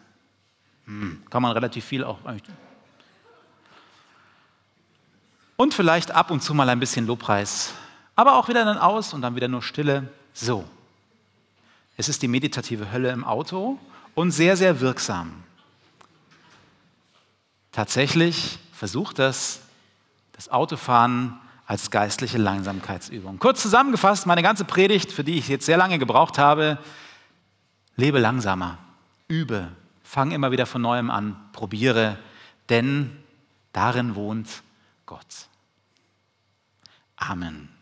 Hm, 0.86 1.22
kann 1.30 1.41
man 1.41 1.51
relativ 1.51 1.84
viel 1.86 2.03
auch. 2.03 2.20
Und 5.58 5.74
vielleicht 5.74 6.12
ab 6.12 6.32
und 6.32 6.41
zu 6.41 6.53
mal 6.53 6.70
ein 6.70 6.80
bisschen 6.80 7.08
Lobpreis, 7.08 7.74
aber 8.16 8.36
auch 8.36 8.47
wieder 8.47 8.64
dann 8.64 8.78
aus 8.78 9.14
und 9.14 9.22
dann 9.22 9.36
wieder 9.36 9.47
nur 9.47 9.62
Stille. 9.62 10.10
So. 10.34 10.66
Es 11.97 12.10
ist 12.10 12.22
die 12.22 12.28
meditative 12.28 12.91
Hölle 12.91 13.12
im 13.12 13.24
Auto 13.24 13.80
und 14.16 14.32
sehr, 14.32 14.55
sehr 14.55 14.80
wirksam. 14.80 15.43
Tatsächlich 17.72 18.60
versucht 18.78 19.18
das, 19.18 19.62
das 20.34 20.50
Autofahren 20.50 21.40
als 21.66 21.90
geistliche 21.90 22.38
Langsamkeitsübung. 22.38 23.40
Kurz 23.40 23.62
zusammengefasst, 23.64 24.28
meine 24.28 24.44
ganze 24.44 24.66
Predigt, 24.66 25.12
für 25.12 25.24
die 25.24 25.40
ich 25.40 25.48
jetzt 25.48 25.66
sehr 25.66 25.78
lange 25.78 25.98
gebraucht 25.98 26.38
habe, 26.38 26.78
lebe 27.96 28.20
langsamer, 28.20 28.78
übe, 29.28 29.70
fang 30.04 30.32
immer 30.32 30.52
wieder 30.52 30.68
von 30.68 30.82
neuem 30.82 31.10
an, 31.10 31.36
probiere, 31.54 32.20
denn 32.70 33.18
darin 33.74 34.14
wohnt 34.14 34.62
Gott. 35.08 35.48
Amen. 37.16 37.77